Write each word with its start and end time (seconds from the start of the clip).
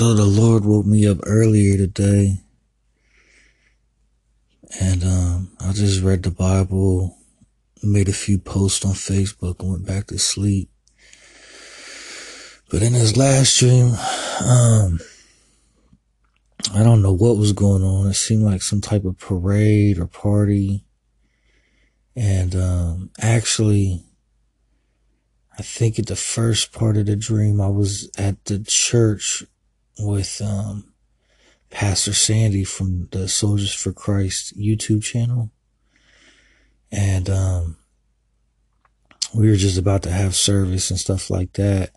So 0.00 0.14
the 0.14 0.24
Lord 0.24 0.64
woke 0.64 0.86
me 0.86 1.06
up 1.06 1.18
earlier 1.26 1.76
today 1.76 2.38
and 4.80 5.04
um, 5.04 5.50
I 5.60 5.72
just 5.72 6.02
read 6.02 6.22
the 6.22 6.30
Bible, 6.30 7.18
made 7.82 8.08
a 8.08 8.14
few 8.14 8.38
posts 8.38 8.82
on 8.82 8.92
Facebook 8.92 9.60
and 9.60 9.72
went 9.72 9.86
back 9.86 10.06
to 10.06 10.18
sleep. 10.18 10.70
But 12.70 12.80
in 12.80 12.94
this 12.94 13.18
last 13.18 13.58
dream, 13.58 13.88
um, 14.42 15.00
I 16.72 16.82
don't 16.82 17.02
know 17.02 17.12
what 17.12 17.36
was 17.36 17.52
going 17.52 17.82
on. 17.82 18.06
It 18.06 18.14
seemed 18.14 18.44
like 18.44 18.62
some 18.62 18.80
type 18.80 19.04
of 19.04 19.18
parade 19.18 19.98
or 19.98 20.06
party. 20.06 20.82
And 22.16 22.56
um, 22.56 23.10
actually, 23.20 24.06
I 25.58 25.60
think 25.60 25.98
at 25.98 26.06
the 26.06 26.16
first 26.16 26.72
part 26.72 26.96
of 26.96 27.04
the 27.04 27.16
dream, 27.16 27.60
I 27.60 27.68
was 27.68 28.10
at 28.16 28.42
the 28.46 28.64
church 28.66 29.44
with 30.02 30.40
um, 30.44 30.92
Pastor 31.70 32.12
Sandy 32.12 32.64
from 32.64 33.08
the 33.12 33.28
Soldiers 33.28 33.74
for 33.74 33.92
Christ 33.92 34.58
YouTube 34.58 35.02
channel. 35.02 35.50
And 36.92 37.30
um, 37.30 37.76
we 39.34 39.48
were 39.48 39.56
just 39.56 39.78
about 39.78 40.02
to 40.02 40.10
have 40.10 40.34
service 40.34 40.90
and 40.90 40.98
stuff 40.98 41.30
like 41.30 41.52
that. 41.54 41.92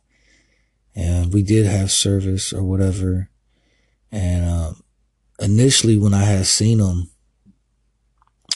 And 0.96 1.34
we 1.34 1.42
did 1.42 1.66
have 1.66 1.92
service 1.92 2.54
or 2.54 2.64
whatever. 2.64 3.30
And 4.12 4.46
um, 4.46 4.84
initially, 5.40 5.98
when 5.98 6.14
I 6.14 6.26
had 6.26 6.46
seen 6.46 6.80
him, 6.80 7.10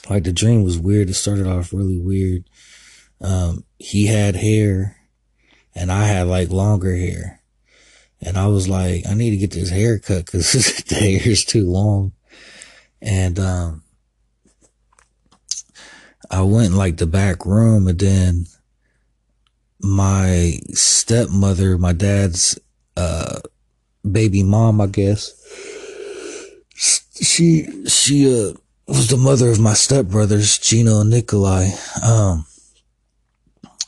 like 0.09 0.23
the 0.23 0.31
dream 0.31 0.63
was 0.63 0.77
weird. 0.77 1.09
It 1.09 1.15
started 1.15 1.47
off 1.47 1.73
really 1.73 1.99
weird. 1.99 2.45
Um, 3.19 3.63
he 3.79 4.05
had 4.05 4.35
hair 4.35 4.97
and 5.75 5.91
I 5.91 6.05
had 6.05 6.27
like 6.27 6.49
longer 6.49 6.95
hair. 6.95 7.41
And 8.21 8.37
I 8.37 8.47
was 8.47 8.67
like, 8.67 9.05
I 9.07 9.13
need 9.13 9.31
to 9.31 9.37
get 9.37 9.51
this 9.51 9.69
hair 9.69 9.99
cut 9.99 10.25
because 10.25 10.51
the 10.89 10.95
hair 10.95 11.31
is 11.31 11.45
too 11.45 11.69
long. 11.69 12.13
And, 13.01 13.39
um, 13.39 13.83
I 16.29 16.41
went 16.41 16.67
in 16.67 16.75
like 16.75 16.97
the 16.97 17.07
back 17.07 17.45
room 17.45 17.87
and 17.87 17.99
then 17.99 18.45
my 19.79 20.59
stepmother, 20.73 21.77
my 21.77 21.93
dad's, 21.93 22.59
uh, 22.97 23.39
baby 24.09 24.43
mom, 24.43 24.81
I 24.81 24.87
guess, 24.87 25.33
she, 27.21 27.85
she, 27.87 28.49
uh, 28.49 28.53
was 28.87 29.09
the 29.09 29.17
mother 29.17 29.49
of 29.51 29.59
my 29.59 29.73
stepbrothers, 29.73 30.61
Gino 30.61 31.01
and 31.01 31.09
Nikolai. 31.09 31.69
Um, 32.03 32.45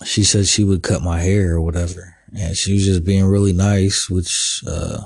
she 0.04 0.24
said 0.24 0.46
she 0.46 0.64
would 0.64 0.84
cut 0.84 1.02
my 1.02 1.20
hair 1.20 1.54
or 1.54 1.62
whatever 1.62 2.19
and 2.38 2.56
she 2.56 2.74
was 2.74 2.86
just 2.86 3.04
being 3.04 3.26
really 3.26 3.54
nice, 3.54 4.10
which 4.10 4.64
uh, 4.68 5.02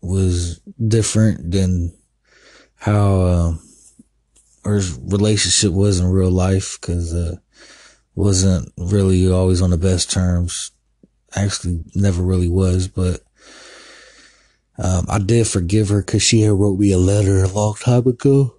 was 0.00 0.60
different 0.86 1.50
than 1.50 1.92
how 2.76 3.20
uh, 3.20 3.54
her 4.64 4.80
relationship 5.02 5.72
was 5.72 6.00
in 6.00 6.06
real 6.06 6.30
life 6.30 6.78
because 6.80 7.14
uh, 7.14 7.36
wasn't 8.14 8.72
really 8.76 9.30
always 9.30 9.62
on 9.62 9.70
the 9.70 9.78
best 9.78 10.10
terms. 10.10 10.72
Actually, 11.34 11.84
never 11.94 12.22
really 12.22 12.48
was, 12.48 12.88
but 12.88 13.20
um, 14.78 15.06
I 15.08 15.18
did 15.18 15.46
forgive 15.46 15.90
her 15.90 16.02
because 16.02 16.22
she 16.22 16.40
had 16.40 16.52
wrote 16.52 16.78
me 16.78 16.92
a 16.92 16.98
letter 16.98 17.44
a 17.44 17.48
long 17.48 17.74
time 17.74 18.06
ago. 18.06 18.54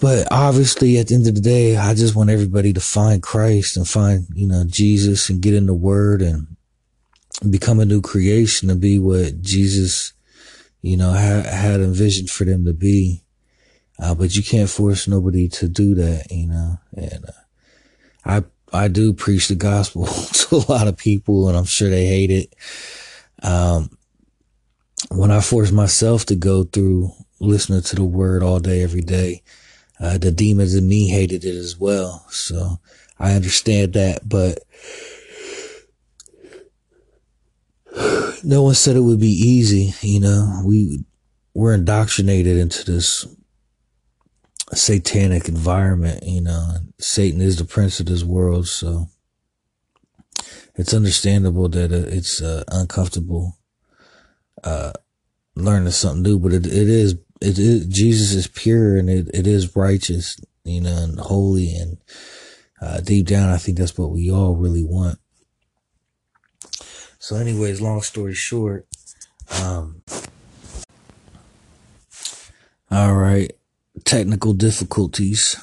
But 0.00 0.28
obviously, 0.30 0.98
at 0.98 1.08
the 1.08 1.14
end 1.14 1.26
of 1.26 1.34
the 1.34 1.40
day, 1.40 1.76
I 1.76 1.94
just 1.94 2.16
want 2.16 2.30
everybody 2.30 2.72
to 2.72 2.80
find 2.80 3.22
Christ 3.22 3.76
and 3.76 3.86
find, 3.86 4.26
you 4.34 4.46
know, 4.46 4.64
Jesus 4.66 5.28
and 5.28 5.42
get 5.42 5.54
in 5.54 5.66
the 5.66 5.74
Word 5.74 6.22
and 6.22 6.56
become 7.48 7.78
a 7.78 7.84
new 7.84 8.00
creation 8.00 8.70
and 8.70 8.80
be 8.80 8.98
what 8.98 9.40
Jesus, 9.42 10.14
you 10.80 10.96
know, 10.96 11.10
ha- 11.10 11.48
had 11.48 11.80
envisioned 11.80 12.30
for 12.30 12.44
them 12.44 12.64
to 12.64 12.72
be. 12.72 13.24
Uh, 13.98 14.14
but 14.14 14.34
you 14.36 14.42
can't 14.42 14.70
force 14.70 15.08
nobody 15.08 15.48
to 15.48 15.68
do 15.68 15.94
that, 15.96 16.30
you 16.30 16.46
know. 16.46 16.78
And 16.96 17.24
uh, 17.26 17.32
I 18.24 18.44
I 18.72 18.88
do 18.88 19.12
preach 19.12 19.48
the 19.48 19.54
gospel 19.54 20.06
to 20.32 20.56
a 20.56 20.70
lot 20.70 20.88
of 20.88 20.96
people, 20.96 21.48
and 21.48 21.58
I'm 21.58 21.64
sure 21.64 21.90
they 21.90 22.06
hate 22.06 22.30
it. 22.30 22.54
Um, 23.42 23.90
when 25.10 25.30
I 25.30 25.40
force 25.40 25.72
myself 25.72 26.26
to 26.26 26.36
go 26.36 26.64
through 26.64 27.12
listening 27.40 27.82
to 27.82 27.96
the 27.96 28.04
word 28.04 28.42
all 28.42 28.60
day, 28.60 28.82
every 28.82 29.00
day, 29.00 29.42
uh, 30.00 30.18
the 30.18 30.30
demons 30.30 30.74
in 30.74 30.88
me 30.88 31.08
hated 31.08 31.44
it 31.44 31.54
as 31.54 31.78
well. 31.78 32.26
So 32.30 32.78
I 33.18 33.32
understand 33.32 33.94
that, 33.94 34.28
but 34.28 34.58
no 38.44 38.62
one 38.62 38.74
said 38.74 38.96
it 38.96 39.00
would 39.00 39.20
be 39.20 39.26
easy. 39.26 39.94
You 40.02 40.20
know, 40.20 40.62
we, 40.64 41.04
we're 41.54 41.74
indoctrinated 41.74 42.56
into 42.56 42.84
this 42.84 43.26
satanic 44.74 45.48
environment, 45.48 46.22
you 46.24 46.40
know, 46.40 46.76
Satan 46.98 47.40
is 47.40 47.56
the 47.56 47.64
prince 47.64 48.00
of 48.00 48.06
this 48.06 48.24
world. 48.24 48.68
So 48.68 49.08
it's 50.74 50.94
understandable 50.94 51.68
that 51.70 51.92
uh, 51.92 52.08
it's 52.08 52.42
uh, 52.42 52.64
uncomfortable, 52.68 53.58
uh, 54.62 54.92
learning 55.54 55.90
something 55.90 56.22
new, 56.22 56.38
but 56.38 56.52
it, 56.52 56.66
it 56.66 56.88
is 56.88 57.14
it 57.40 57.58
is 57.58 57.86
Jesus 57.86 58.32
is 58.32 58.46
pure 58.46 58.96
and 58.96 59.08
it, 59.08 59.28
it 59.32 59.46
is 59.46 59.76
righteous, 59.76 60.36
you 60.64 60.80
know, 60.80 60.96
and 60.96 61.18
holy 61.18 61.74
and 61.74 61.98
uh, 62.80 63.00
deep 63.00 63.26
down, 63.26 63.50
I 63.50 63.56
think 63.56 63.78
that's 63.78 63.98
what 63.98 64.10
we 64.10 64.30
all 64.30 64.54
really 64.54 64.84
want. 64.84 65.18
So, 67.18 67.36
anyways, 67.36 67.80
long 67.80 68.02
story 68.02 68.34
short, 68.34 68.86
um, 69.62 70.02
all 72.90 73.14
right, 73.14 73.52
technical 74.04 74.52
difficulties. 74.52 75.56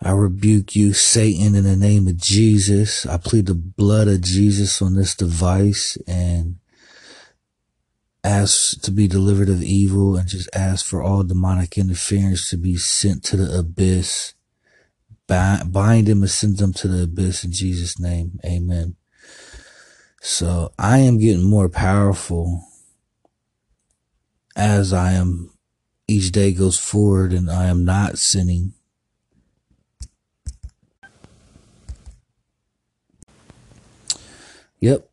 I 0.00 0.10
rebuke 0.12 0.74
you, 0.74 0.92
Satan, 0.92 1.54
in 1.54 1.64
the 1.64 1.76
name 1.76 2.08
of 2.08 2.16
Jesus. 2.16 3.06
I 3.06 3.18
plead 3.18 3.46
the 3.46 3.54
blood 3.54 4.08
of 4.08 4.20
Jesus 4.20 4.82
on 4.82 4.94
this 4.94 5.14
device 5.14 5.96
and 6.08 6.56
ask 8.24 8.80
to 8.82 8.90
be 8.90 9.08
delivered 9.08 9.48
of 9.48 9.62
evil 9.62 10.16
and 10.16 10.28
just 10.28 10.48
ask 10.54 10.84
for 10.84 11.02
all 11.02 11.24
demonic 11.24 11.76
interference 11.76 12.48
to 12.50 12.56
be 12.56 12.76
sent 12.76 13.24
to 13.24 13.36
the 13.36 13.58
abyss. 13.58 14.34
Bind 15.26 16.06
them 16.06 16.22
and 16.22 16.30
send 16.30 16.58
them 16.58 16.72
to 16.74 16.88
the 16.88 17.04
abyss 17.04 17.44
in 17.44 17.52
Jesus' 17.52 17.98
name. 17.98 18.38
Amen. 18.44 18.96
So 20.20 20.72
I 20.78 20.98
am 20.98 21.18
getting 21.18 21.42
more 21.42 21.68
powerful 21.68 22.64
as 24.54 24.92
I 24.92 25.12
am 25.12 25.50
each 26.06 26.30
day 26.30 26.52
goes 26.52 26.78
forward 26.78 27.32
and 27.32 27.50
I 27.50 27.66
am 27.66 27.84
not 27.84 28.18
sinning. 28.18 28.74
Yep 34.80 35.11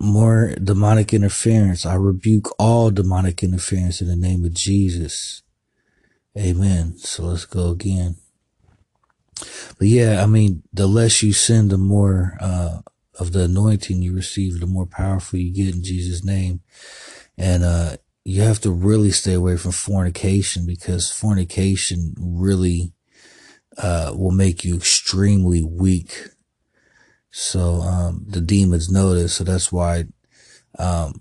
more 0.00 0.54
demonic 0.62 1.12
interference. 1.12 1.84
I 1.84 1.94
rebuke 1.94 2.48
all 2.58 2.90
demonic 2.90 3.42
interference 3.42 4.00
in 4.00 4.08
the 4.08 4.16
name 4.16 4.44
of 4.44 4.54
Jesus. 4.54 5.42
Amen. 6.36 6.96
So 6.96 7.24
let's 7.24 7.44
go 7.44 7.70
again. 7.70 8.16
But 9.78 9.88
yeah, 9.88 10.22
I 10.22 10.26
mean, 10.26 10.62
the 10.72 10.86
less 10.86 11.22
you 11.22 11.32
sin, 11.32 11.68
the 11.68 11.78
more 11.78 12.36
uh, 12.40 12.80
of 13.18 13.32
the 13.32 13.44
anointing 13.44 14.02
you 14.02 14.14
receive, 14.14 14.60
the 14.60 14.66
more 14.66 14.86
powerful 14.86 15.38
you 15.38 15.52
get 15.52 15.74
in 15.74 15.84
Jesus' 15.84 16.24
name. 16.24 16.60
And 17.36 17.62
uh, 17.62 17.96
you 18.24 18.42
have 18.42 18.60
to 18.62 18.70
really 18.70 19.10
stay 19.10 19.34
away 19.34 19.56
from 19.56 19.72
fornication 19.72 20.66
because 20.66 21.10
fornication 21.10 22.14
really 22.18 22.92
uh, 23.78 24.12
will 24.16 24.30
make 24.30 24.64
you 24.64 24.76
extremely 24.76 25.62
weak 25.62 26.28
so 27.30 27.80
um, 27.80 28.24
the 28.26 28.40
demons 28.40 28.90
know 28.90 29.14
this, 29.14 29.34
so 29.34 29.44
that's 29.44 29.70
why 29.70 30.06
um, 30.78 31.20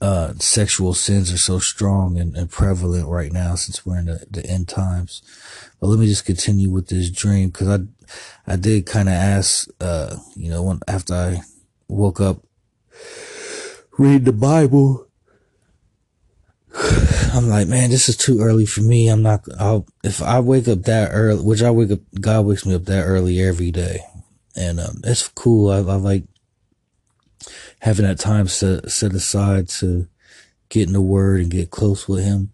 uh, 0.00 0.34
sexual 0.38 0.94
sins 0.94 1.32
are 1.32 1.38
so 1.38 1.58
strong 1.58 2.18
and, 2.18 2.36
and, 2.36 2.50
prevalent 2.50 3.08
right 3.08 3.32
now 3.32 3.54
since 3.54 3.86
we're 3.86 3.98
in 3.98 4.06
the, 4.06 4.26
the, 4.30 4.44
end 4.44 4.68
times. 4.68 5.22
But 5.80 5.88
let 5.88 5.98
me 5.98 6.06
just 6.06 6.26
continue 6.26 6.68
with 6.70 6.88
this 6.88 7.10
dream 7.10 7.48
because 7.48 7.68
I 7.68 7.78
I 8.46 8.56
did 8.56 8.86
kind 8.86 9.08
of 9.08 9.14
ask, 9.14 9.68
uh, 9.80 10.16
you 10.36 10.50
know, 10.50 10.62
when, 10.62 10.80
after 10.88 11.14
I 11.14 11.40
woke 11.88 12.20
up, 12.20 12.42
read 13.96 14.24
the 14.24 14.32
Bible. 14.32 15.06
I'm 17.32 17.48
like, 17.48 17.68
man, 17.68 17.90
this 17.90 18.08
is 18.08 18.16
too 18.16 18.40
early 18.40 18.66
for 18.66 18.80
me. 18.80 19.08
I'm 19.08 19.22
not, 19.22 19.44
I'll, 19.58 19.86
if 20.02 20.22
I 20.22 20.40
wake 20.40 20.66
up 20.68 20.82
that 20.82 21.10
early, 21.12 21.42
which 21.42 21.62
I 21.62 21.70
wake 21.70 21.92
up, 21.92 22.00
God 22.20 22.46
wakes 22.46 22.66
me 22.66 22.74
up 22.74 22.84
that 22.86 23.04
early 23.04 23.40
every 23.40 23.70
day 23.70 24.00
and 24.56 24.80
um, 24.80 25.00
it's 25.04 25.28
cool. 25.28 25.70
I, 25.70 25.78
I, 25.78 25.96
like 25.96 26.24
having 27.80 28.06
that 28.06 28.18
time 28.18 28.48
set 28.48 28.90
set 28.90 29.12
aside 29.12 29.68
to 29.68 30.08
get 30.68 30.86
in 30.86 30.92
the 30.92 31.00
Word 31.00 31.40
and 31.40 31.50
get 31.50 31.70
close 31.70 32.08
with 32.08 32.24
Him. 32.24 32.52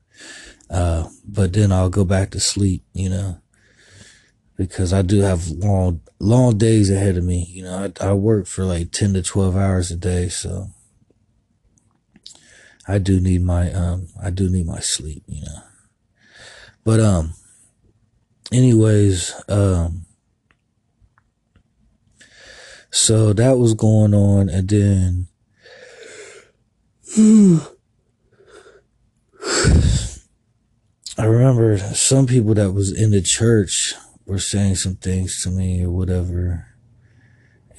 Uh, 0.69 1.09
but 1.25 1.53
then 1.53 1.73
I'll 1.73 1.91
go 1.91 2.05
back 2.05 2.31
to 2.31 2.41
sleep, 2.41 2.85
you 2.93 3.09
know, 3.09 3.41
because 4.57 4.93
I 4.93 5.03
do 5.03 5.21
have 5.21 5.49
long 5.49 6.01
long 6.19 6.59
days 6.59 6.91
ahead 6.91 7.17
of 7.17 7.25
me. 7.25 7.47
You 7.49 7.65
know, 7.65 7.93
I, 8.01 8.09
I 8.09 8.13
work 8.15 8.47
for 8.47 8.65
like 8.65 8.91
ten 8.91 9.15
to 9.15 9.23
twelve 9.23 9.57
hours 9.57 9.91
a 9.91 9.97
day, 9.97 10.29
so 10.29 10.71
I 12.89 12.99
do 12.99 13.21
need 13.21 13.43
my 13.43 13.73
um 13.73 14.09
I 14.23 14.31
do 14.31 14.49
need 14.49 14.67
my 14.67 14.81
sleep, 14.81 15.23
you 15.27 15.43
know. 15.43 15.61
But 16.85 17.01
um 17.01 17.35
anyways, 18.53 19.35
um 19.49 20.06
so 22.97 23.35
that 23.35 23.59
was 23.59 23.75
going 23.75 24.15
on 24.15 24.49
and 24.49 24.69
then 24.71 25.29
I 31.19 31.25
remember 31.25 31.77
some 31.79 32.27
people 32.27 32.55
that 32.55 32.73
was 32.73 32.91
in 32.91 33.11
the 33.11 33.21
church 33.21 33.95
were 34.25 34.39
saying 34.39 34.77
some 34.77 34.97
things 34.97 35.43
to 35.43 35.51
me 35.51 35.85
or 35.85 35.91
whatever. 35.91 36.67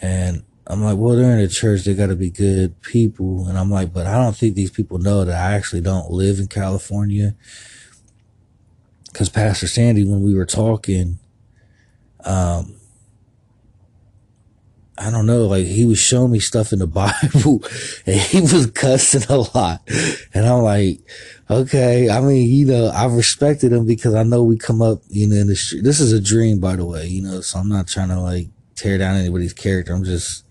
And 0.01 0.43
I'm 0.67 0.83
like, 0.83 0.97
well, 0.97 1.15
they're 1.15 1.31
in 1.31 1.39
the 1.39 1.47
church. 1.47 1.83
They 1.83 1.93
got 1.93 2.07
to 2.07 2.15
be 2.15 2.29
good 2.29 2.81
people. 2.81 3.47
And 3.47 3.57
I'm 3.57 3.71
like, 3.71 3.91
but 3.91 4.05
I 4.05 4.21
don't 4.23 4.35
think 4.35 4.55
these 4.55 4.71
people 4.71 4.97
know 4.99 5.25
that 5.25 5.35
I 5.35 5.55
actually 5.55 5.81
don't 5.81 6.11
live 6.11 6.39
in 6.39 6.47
California. 6.47 7.35
Cause 9.13 9.29
Pastor 9.29 9.67
Sandy, 9.67 10.03
when 10.03 10.21
we 10.21 10.35
were 10.35 10.45
talking, 10.45 11.17
um, 12.23 12.75
I 14.97 15.11
don't 15.11 15.25
know, 15.27 15.45
like 15.45 15.65
he 15.65 15.85
was 15.85 15.99
showing 15.99 16.31
me 16.31 16.39
stuff 16.39 16.73
in 16.73 16.79
the 16.79 16.87
Bible 17.33 17.63
and 18.05 18.19
he 18.19 18.41
was 18.41 18.67
cussing 18.67 19.23
a 19.29 19.37
lot. 19.55 19.81
And 20.33 20.45
I'm 20.45 20.63
like, 20.63 20.99
okay. 21.49 22.09
I 22.09 22.19
mean, 22.21 22.49
you 22.49 22.65
know, 22.65 22.87
I 22.87 23.05
respected 23.05 23.71
him 23.71 23.85
because 23.85 24.15
I 24.15 24.23
know 24.23 24.43
we 24.43 24.57
come 24.57 24.81
up, 24.81 25.01
you 25.09 25.27
know, 25.27 25.35
in 25.35 25.47
the 25.47 25.55
street. 25.55 25.83
This 25.83 25.99
is 25.99 26.13
a 26.13 26.21
dream, 26.21 26.59
by 26.59 26.75
the 26.75 26.85
way, 26.85 27.05
you 27.07 27.21
know, 27.21 27.41
so 27.41 27.59
I'm 27.59 27.69
not 27.69 27.87
trying 27.87 28.09
to 28.09 28.19
like 28.19 28.47
tear 28.75 28.97
down 28.97 29.17
anybody's 29.17 29.53
character. 29.53 29.93
I'm 29.93 30.03
just 30.03 30.43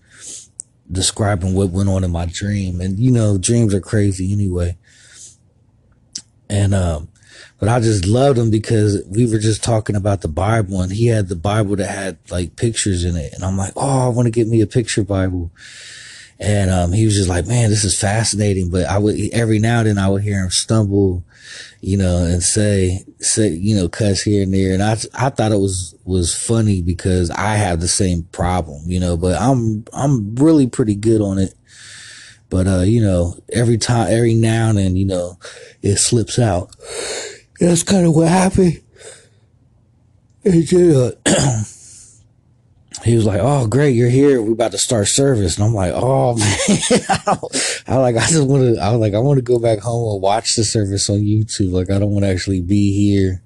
describing 0.91 1.53
what 1.53 1.71
went 1.71 1.89
on 1.89 2.03
in 2.03 2.11
my 2.11 2.25
dream. 2.25 2.79
And, 2.79 2.97
you 2.97 3.11
know, 3.11 3.37
dreams 3.37 3.73
are 3.73 3.81
crazy 3.81 4.31
anyway. 4.31 4.77
And, 6.49 6.73
um, 6.73 7.09
but 7.59 7.69
I 7.69 7.79
just 7.79 8.05
loved 8.05 8.37
him 8.37 8.51
because 8.51 9.03
we 9.07 9.29
were 9.29 9.39
just 9.39 9.63
talking 9.63 9.95
about 9.95 10.21
the 10.21 10.27
Bible 10.27 10.81
and 10.81 10.91
he 10.91 11.07
had 11.07 11.27
the 11.27 11.35
Bible 11.35 11.75
that 11.77 11.89
had 11.89 12.17
like 12.29 12.55
pictures 12.55 13.03
in 13.03 13.15
it. 13.15 13.33
And 13.33 13.43
I'm 13.43 13.57
like, 13.57 13.73
Oh, 13.75 14.05
I 14.05 14.09
want 14.09 14.27
to 14.27 14.31
get 14.31 14.47
me 14.47 14.61
a 14.61 14.67
picture 14.67 15.03
Bible. 15.03 15.51
And, 16.39 16.69
um, 16.69 16.91
he 16.91 17.03
was 17.05 17.15
just 17.15 17.29
like, 17.29 17.47
man, 17.47 17.71
this 17.71 17.83
is 17.83 17.99
fascinating. 17.99 18.69
But 18.69 18.85
I 18.85 18.99
would, 18.99 19.15
every 19.33 19.57
now 19.57 19.79
and 19.79 19.87
then 19.87 19.97
I 19.97 20.07
would 20.07 20.21
hear 20.21 20.43
him 20.43 20.51
stumble, 20.51 21.23
you 21.81 21.97
know, 21.97 22.25
and 22.25 22.43
say, 22.43 23.03
say, 23.19 23.49
you 23.49 23.75
know, 23.75 23.89
cuss 23.89 24.21
here 24.21 24.43
and 24.43 24.53
there. 24.53 24.73
And 24.73 24.83
I, 24.83 24.97
I 25.15 25.29
thought 25.29 25.51
it 25.51 25.57
was, 25.57 25.95
was 26.05 26.35
funny 26.35 26.83
because 26.83 27.31
I 27.31 27.55
have 27.55 27.79
the 27.79 27.87
same 27.87 28.23
problem, 28.31 28.83
you 28.85 28.99
know, 28.99 29.17
but 29.17 29.41
I'm, 29.41 29.83
I'm 29.93 30.35
really 30.35 30.67
pretty 30.67 30.93
good 30.93 31.21
on 31.21 31.39
it. 31.39 31.55
But, 32.51 32.67
uh, 32.67 32.81
you 32.81 33.01
know, 33.01 33.33
every 33.51 33.79
time, 33.79 34.07
every 34.11 34.35
now 34.35 34.69
and 34.69 34.77
then, 34.77 34.95
you 34.95 35.05
know, 35.05 35.39
it 35.81 35.97
slips 35.97 36.37
out. 36.37 36.69
That's 37.59 37.83
kind 37.83 38.05
of 38.05 38.15
what 38.15 38.27
happened. 38.27 38.81
And 40.43 40.67
then, 40.67 40.95
uh, 40.95 41.11
he 43.03 43.15
was 43.15 43.25
like, 43.25 43.41
"Oh, 43.41 43.67
great, 43.67 43.95
you're 43.95 44.09
here. 44.09 44.41
We're 44.41 44.53
about 44.53 44.71
to 44.71 44.77
start 44.77 45.07
service." 45.07 45.57
And 45.57 45.65
I'm 45.65 45.73
like, 45.73 45.91
"Oh 45.95 46.35
man, 46.37 47.01
I, 47.87 47.97
like, 47.97 48.15
I 48.15 48.27
just 48.27 48.47
want 48.47 48.75
to. 48.75 48.81
I 48.81 48.91
was 48.91 48.99
like, 48.99 49.13
I 49.13 49.19
want 49.19 49.37
to 49.37 49.43
go 49.43 49.59
back 49.59 49.79
home 49.79 50.13
and 50.13 50.21
watch 50.21 50.55
the 50.55 50.63
service 50.63 51.09
on 51.09 51.17
YouTube. 51.17 51.71
Like, 51.71 51.89
I 51.89 51.99
don't 51.99 52.11
want 52.11 52.23
to 52.25 52.31
actually 52.31 52.61
be 52.61 52.93
here 52.93 53.41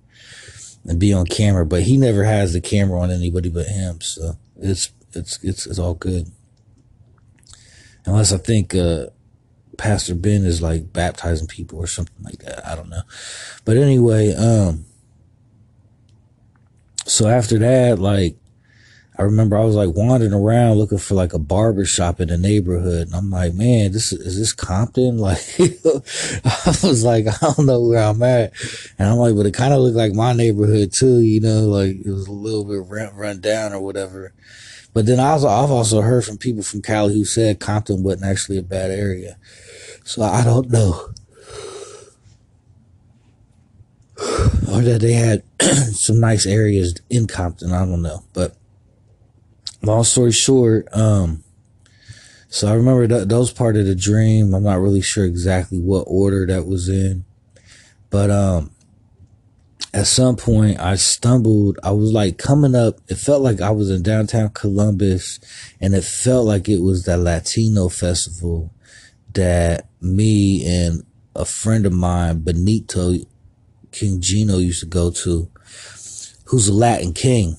and 0.86 1.00
be 1.00 1.14
on 1.14 1.26
camera. 1.26 1.66
But 1.66 1.84
he 1.84 1.98
never 1.98 2.24
has 2.24 2.54
the 2.54 2.62
camera 2.62 3.00
on 3.00 3.12
anybody 3.12 3.50
but 3.50 3.68
him, 3.68 4.02
so 4.02 4.34
it's 4.58 4.92
it's 5.14 5.44
it's 5.44 5.66
it's 5.66 5.80
all 5.80 5.96
good. 5.96 6.28
Unless 8.06 8.34
I 8.34 8.38
think 8.38 8.76
uh, 8.76 9.08
Pastor 9.78 10.16
Ben 10.16 10.46
is 10.46 10.62
like 10.62 10.94
baptizing 10.94 11.48
people 11.48 11.80
or 11.80 11.88
something 11.88 12.24
like 12.24 12.40
that. 12.40 12.66
I 12.68 12.76
don't 12.76 12.90
know. 12.90 13.02
But 13.66 13.78
anyway, 13.78 14.34
um, 14.36 14.86
so 17.06 17.28
after 17.28 17.58
that, 17.60 18.00
like, 18.00 18.38
I 19.18 19.24
remember 19.24 19.58
I 19.58 19.66
was 19.66 19.76
like 19.76 19.96
wandering 19.96 20.34
around 20.34 20.78
looking 20.78 20.98
for 20.98 21.14
like 21.14 21.34
a 21.34 21.40
barber 21.40 21.86
shop 21.86 22.20
in 22.20 22.30
the 22.30 22.38
neighborhood. 22.38 23.08
And 23.08 23.16
I'm 23.16 23.30
like, 23.30 23.54
man, 23.54 23.92
this 23.92 24.12
is 24.14 24.40
this 24.40 24.54
Compton? 24.54 25.18
Like, 25.22 25.38
I 26.44 26.76
was 26.82 27.04
like, 27.04 27.28
I 27.28 27.36
don't 27.42 27.68
know 27.68 27.82
where 27.82 28.02
I'm 28.02 28.24
at. 28.24 28.54
And 28.98 29.08
I'm 29.08 29.18
like, 29.18 29.36
but 29.36 29.46
it 29.46 29.54
kind 29.54 29.74
of 29.74 29.82
looked 29.82 29.98
like 29.98 30.14
my 30.14 30.34
neighborhood 30.34 30.92
too, 30.94 31.20
you 31.20 31.40
know, 31.40 31.68
like 31.68 31.98
it 32.04 32.10
was 32.10 32.28
a 32.28 32.32
little 32.32 32.66
bit 32.66 32.90
run, 32.90 33.16
run 33.16 33.42
down 33.42 33.74
or 33.74 33.82
whatever. 33.82 34.34
But 34.94 35.06
then 35.06 35.20
also, 35.20 35.48
I've 35.48 35.72
also 35.72 36.02
heard 36.02 36.26
from 36.26 36.38
people 36.38 36.64
from 36.64 36.82
Cali 36.82 37.14
who 37.14 37.26
said 37.26 37.60
Compton 37.60 38.04
wasn't 38.04 38.26
actually 38.26 38.58
a 38.58 38.64
bad 38.64 38.92
area. 38.92 39.38
So 40.04 40.22
I 40.24 40.44
don't 40.44 40.70
know. 40.70 41.10
or 44.72 44.82
that 44.82 45.00
they 45.02 45.14
had 45.14 45.44
some 45.62 46.20
nice 46.20 46.46
areas 46.46 46.96
in 47.10 47.28
Compton. 47.28 47.72
I 47.72 47.86
don't 47.86 48.02
know. 48.02 48.24
But 48.34 48.56
long 49.82 50.04
story 50.04 50.34
short, 50.34 50.88
um, 50.96 51.44
so 52.50 52.68
I 52.68 52.74
remember 52.74 53.08
that 53.08 53.30
those 53.30 53.52
part 53.52 53.78
of 53.78 53.86
the 53.86 53.96
dream. 53.96 54.54
I'm 54.54 54.64
not 54.64 54.82
really 54.82 55.02
sure 55.02 55.24
exactly 55.24 55.80
what 55.80 56.04
order 56.08 56.46
that 56.48 56.68
was 56.68 56.90
in, 56.90 57.24
but 58.10 58.30
um, 58.30 58.72
at 59.94 60.08
some 60.08 60.36
point 60.36 60.80
I 60.80 60.96
stumbled. 60.96 61.80
I 61.84 61.92
was 61.92 62.12
like 62.12 62.38
coming 62.38 62.76
up. 62.76 63.00
It 63.08 63.16
felt 63.16 63.42
like 63.42 63.62
I 63.62 63.72
was 63.72 63.90
in 63.90 64.04
downtown 64.04 64.50
Columbus, 64.50 65.40
and 65.80 65.94
it 65.94 66.04
felt 66.04 66.46
like 66.46 66.70
it 66.70 66.80
was 66.80 67.06
that 67.06 67.20
Latino 67.20 67.90
festival 67.90 68.74
that 69.34 69.88
me 70.02 70.66
and 70.66 71.06
a 71.36 71.46
friend 71.46 71.86
of 71.86 71.94
mine, 71.94 72.40
Benito 72.40 73.14
King 73.92 74.22
Gino, 74.22 74.58
used 74.58 74.82
to 74.82 74.86
go 74.86 75.12
to, 75.12 75.50
who's 76.46 76.68
a 76.68 76.74
Latin 76.74 77.14
king. 77.14 77.58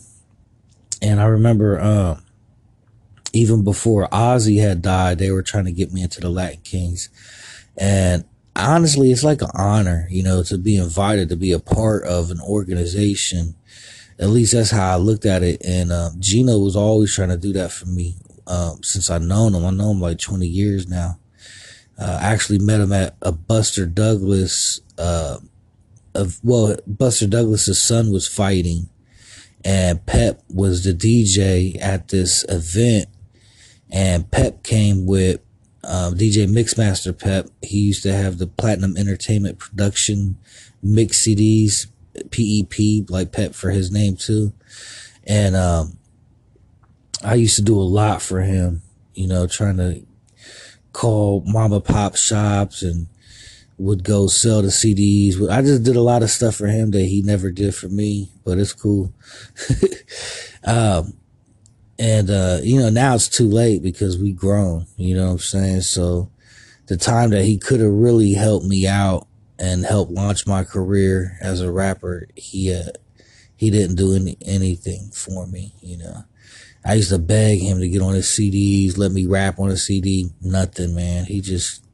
And 1.00 1.20
I 1.20 1.24
remember, 1.24 1.80
um, 1.80 2.22
even 3.32 3.64
before 3.64 4.08
Ozzy 4.08 4.60
had 4.60 4.82
died, 4.82 5.18
they 5.18 5.30
were 5.30 5.42
trying 5.42 5.64
to 5.64 5.72
get 5.72 5.92
me 5.92 6.02
into 6.02 6.20
the 6.20 6.28
Latin 6.28 6.60
Kings. 6.60 7.08
And 7.76 8.24
honestly, 8.56 9.10
it's 9.10 9.24
like 9.24 9.42
an 9.42 9.50
honor, 9.54 10.06
you 10.10 10.22
know, 10.22 10.42
to 10.44 10.58
be 10.58 10.76
invited 10.76 11.28
to 11.28 11.36
be 11.36 11.52
a 11.52 11.58
part 11.58 12.04
of 12.04 12.30
an 12.30 12.40
organization. 12.40 13.54
At 14.18 14.28
least 14.28 14.52
that's 14.52 14.70
how 14.70 14.92
I 14.92 14.96
looked 14.96 15.24
at 15.24 15.42
it. 15.42 15.64
And 15.64 15.92
um, 15.92 16.16
Gino 16.18 16.58
was 16.58 16.76
always 16.76 17.14
trying 17.14 17.30
to 17.30 17.36
do 17.36 17.52
that 17.54 17.72
for 17.72 17.86
me 17.86 18.16
um, 18.46 18.82
since 18.82 19.10
I've 19.10 19.22
known 19.22 19.54
him. 19.54 19.64
I 19.64 19.70
know 19.70 19.90
him 19.90 20.00
like 20.00 20.18
20 20.18 20.46
years 20.46 20.88
now. 20.88 21.18
Uh, 21.98 22.18
I 22.20 22.32
actually 22.32 22.58
met 22.58 22.80
him 22.80 22.92
at 22.92 23.16
a 23.22 23.32
Buster 23.32 23.86
Douglas. 23.86 24.80
Uh, 24.98 25.38
of 26.14 26.40
well, 26.42 26.76
Buster 26.86 27.26
Douglas's 27.26 27.82
son 27.82 28.12
was 28.12 28.28
fighting, 28.28 28.88
and 29.64 30.04
Pep 30.04 30.42
was 30.48 30.84
the 30.84 30.92
DJ 30.92 31.80
at 31.80 32.08
this 32.08 32.44
event, 32.48 33.08
and 33.90 34.30
Pep 34.30 34.62
came 34.62 35.06
with 35.06 35.40
um, 35.84 36.14
DJ 36.14 36.48
Mixmaster 36.48 37.16
Pep. 37.18 37.48
He 37.62 37.78
used 37.78 38.02
to 38.04 38.12
have 38.12 38.38
the 38.38 38.46
Platinum 38.46 38.96
Entertainment 38.96 39.58
Production 39.58 40.38
mix 40.82 41.26
CDs, 41.26 41.86
PEP, 42.14 43.10
like 43.10 43.32
Pep 43.32 43.54
for 43.54 43.70
his 43.70 43.90
name 43.90 44.16
too. 44.16 44.52
And 45.26 45.56
um, 45.56 45.98
I 47.24 47.34
used 47.34 47.56
to 47.56 47.62
do 47.62 47.78
a 47.78 47.82
lot 47.82 48.22
for 48.22 48.40
him, 48.40 48.82
you 49.14 49.26
know, 49.26 49.46
trying 49.46 49.76
to 49.76 50.02
call 50.92 51.42
mama 51.46 51.80
pop 51.80 52.16
shops 52.16 52.82
and 52.82 53.06
would 53.78 54.04
go 54.04 54.26
sell 54.26 54.62
the 54.62 54.68
CDs. 54.68 55.50
I 55.50 55.62
just 55.62 55.82
did 55.82 55.96
a 55.96 56.02
lot 56.02 56.22
of 56.22 56.30
stuff 56.30 56.56
for 56.56 56.66
him 56.66 56.90
that 56.92 57.04
he 57.04 57.22
never 57.22 57.50
did 57.50 57.74
for 57.74 57.88
me, 57.88 58.30
but 58.44 58.58
it's 58.58 58.72
cool. 58.72 59.12
um, 60.64 61.14
and, 61.98 62.30
uh, 62.30 62.58
you 62.62 62.80
know, 62.80 62.90
now 62.90 63.14
it's 63.14 63.28
too 63.28 63.48
late 63.48 63.82
because 63.82 64.18
we 64.18 64.32
grown, 64.32 64.86
you 64.96 65.14
know 65.14 65.26
what 65.26 65.32
I'm 65.32 65.38
saying? 65.38 65.80
So 65.82 66.30
the 66.86 66.96
time 66.96 67.30
that 67.30 67.44
he 67.44 67.58
could 67.58 67.80
have 67.80 67.92
really 67.92 68.32
helped 68.32 68.66
me 68.66 68.86
out 68.86 69.26
and 69.58 69.84
helped 69.84 70.10
launch 70.10 70.46
my 70.46 70.64
career 70.64 71.36
as 71.40 71.60
a 71.60 71.70
rapper, 71.70 72.26
he, 72.34 72.74
uh, 72.74 72.92
he 73.56 73.70
didn't 73.70 73.96
do 73.96 74.14
any, 74.14 74.36
anything 74.42 75.10
for 75.12 75.46
me, 75.46 75.74
you 75.80 75.98
know. 75.98 76.24
I 76.84 76.94
used 76.94 77.10
to 77.10 77.18
beg 77.18 77.60
him 77.60 77.78
to 77.78 77.88
get 77.88 78.02
on 78.02 78.14
his 78.14 78.26
CDs, 78.26 78.98
let 78.98 79.12
me 79.12 79.26
rap 79.26 79.60
on 79.60 79.70
a 79.70 79.76
CD. 79.76 80.30
Nothing, 80.40 80.96
man. 80.96 81.26
He 81.26 81.40
just, 81.40 81.84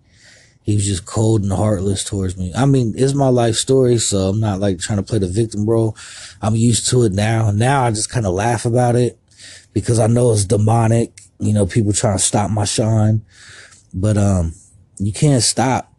he 0.62 0.74
was 0.74 0.86
just 0.86 1.04
cold 1.04 1.42
and 1.42 1.52
heartless 1.52 2.04
towards 2.04 2.38
me. 2.38 2.52
I 2.56 2.64
mean, 2.64 2.94
it's 2.96 3.12
my 3.12 3.28
life 3.28 3.56
story, 3.56 3.98
so 3.98 4.28
I'm 4.28 4.40
not 4.40 4.60
like 4.60 4.78
trying 4.78 4.98
to 4.98 5.02
play 5.02 5.18
the 5.18 5.28
victim 5.28 5.68
role. 5.68 5.94
I'm 6.40 6.56
used 6.56 6.88
to 6.90 7.04
it 7.04 7.12
now. 7.12 7.50
Now 7.50 7.84
I 7.84 7.90
just 7.90 8.08
kind 8.08 8.24
of 8.24 8.32
laugh 8.32 8.64
about 8.64 8.96
it 8.96 9.18
because 9.80 9.98
I 9.98 10.06
know 10.08 10.32
it's 10.32 10.44
demonic. 10.44 11.20
You 11.40 11.52
know, 11.52 11.66
people 11.66 11.92
trying 11.92 12.16
to 12.18 12.22
stop 12.22 12.50
my 12.50 12.64
shine, 12.64 13.22
but, 13.94 14.16
um, 14.16 14.54
you 14.98 15.12
can't 15.12 15.42
stop 15.42 15.92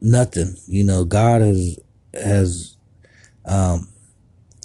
nothing. 0.00 0.56
You 0.66 0.84
know, 0.84 1.04
God 1.04 1.40
has, 1.42 1.78
has, 2.14 2.76
um, 3.46 3.88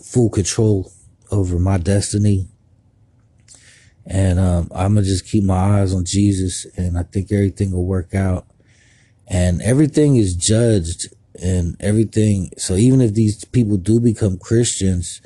full 0.03 0.29
control 0.29 0.91
over 1.31 1.59
my 1.59 1.77
destiny 1.77 2.47
and 4.05 4.39
um, 4.39 4.69
I'm 4.73 4.95
gonna 4.95 5.05
just 5.05 5.27
keep 5.27 5.43
my 5.43 5.79
eyes 5.81 5.93
on 5.93 6.03
Jesus, 6.03 6.65
and 6.75 6.97
I 6.97 7.03
think 7.03 7.31
everything 7.31 7.71
will 7.71 7.85
work 7.85 8.15
out. 8.15 8.47
and 9.27 9.61
everything 9.61 10.15
is 10.15 10.35
judged 10.35 11.13
and 11.41 11.75
everything. 11.79 12.49
So 12.57 12.75
even 12.75 13.01
if 13.01 13.13
these 13.13 13.45
people 13.45 13.77
do 13.77 13.99
become 13.99 14.37
Christians, 14.39 15.21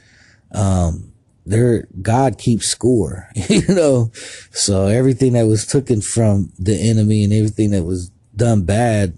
um, 0.52 1.13
their 1.46 1.88
God 2.02 2.38
keeps 2.38 2.68
score, 2.68 3.30
you 3.50 3.68
know. 3.68 4.12
So 4.52 4.88
everything 4.88 5.34
that 5.34 5.46
was 5.46 5.66
taken 5.66 6.02
from 6.02 6.52
the 6.58 6.76
enemy 6.76 7.24
and 7.24 7.34
everything 7.34 7.72
that 7.72 7.84
was 7.84 8.10
done 8.36 8.64
bad 8.64 9.18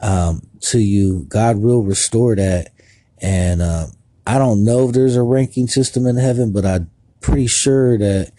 um, 0.00 0.42
to 0.60 0.78
you, 0.78 1.26
God 1.28 1.58
will 1.58 1.82
restore 1.82 2.36
that. 2.36 2.72
And 3.20 3.60
uh, 3.60 3.86
I 4.26 4.38
don't 4.38 4.64
know 4.64 4.88
if 4.88 4.94
there's 4.94 5.16
a 5.16 5.22
ranking 5.22 5.66
system 5.66 6.06
in 6.06 6.16
heaven, 6.16 6.52
but 6.52 6.64
I'm 6.64 6.90
pretty 7.20 7.46
sure 7.46 7.98
that 7.98 8.32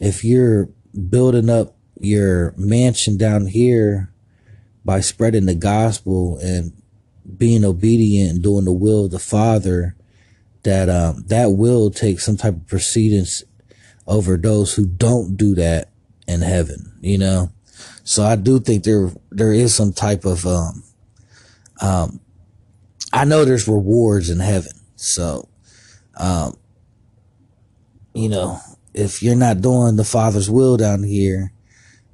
if 0.00 0.24
you're 0.24 0.68
building 1.08 1.48
up 1.48 1.76
your 2.00 2.54
mansion 2.56 3.16
down 3.16 3.46
here 3.46 4.12
by 4.84 5.00
spreading 5.00 5.46
the 5.46 5.54
gospel 5.54 6.38
and 6.38 6.72
being 7.38 7.64
obedient 7.64 8.30
and 8.32 8.42
doing 8.42 8.64
the 8.64 8.72
will 8.72 9.06
of 9.06 9.12
the 9.12 9.18
Father, 9.18 9.96
that 10.64 10.88
um, 10.88 11.24
that 11.28 11.52
will 11.52 11.90
take 11.90 12.20
some 12.20 12.36
type 12.36 12.54
of 12.54 12.66
precedence 12.66 13.42
over 14.06 14.36
those 14.36 14.74
who 14.74 14.86
don't 14.86 15.36
do 15.36 15.54
that 15.54 15.90
in 16.26 16.42
heaven. 16.42 16.92
You 17.00 17.18
know, 17.18 17.52
so 18.02 18.24
I 18.24 18.36
do 18.36 18.58
think 18.60 18.84
there 18.84 19.10
there 19.30 19.52
is 19.52 19.74
some 19.74 19.92
type 19.92 20.24
of 20.24 20.44
um, 20.46 20.82
um, 21.80 22.20
I 23.12 23.24
know 23.24 23.44
there's 23.44 23.68
rewards 23.68 24.28
in 24.28 24.40
heaven. 24.40 24.72
So, 24.96 25.48
um, 26.16 26.56
you 28.12 28.28
know, 28.28 28.58
if 28.92 29.22
you're 29.22 29.36
not 29.36 29.60
doing 29.60 29.96
the 29.96 30.04
Father's 30.04 30.50
will 30.50 30.76
down 30.76 31.02
here, 31.02 31.52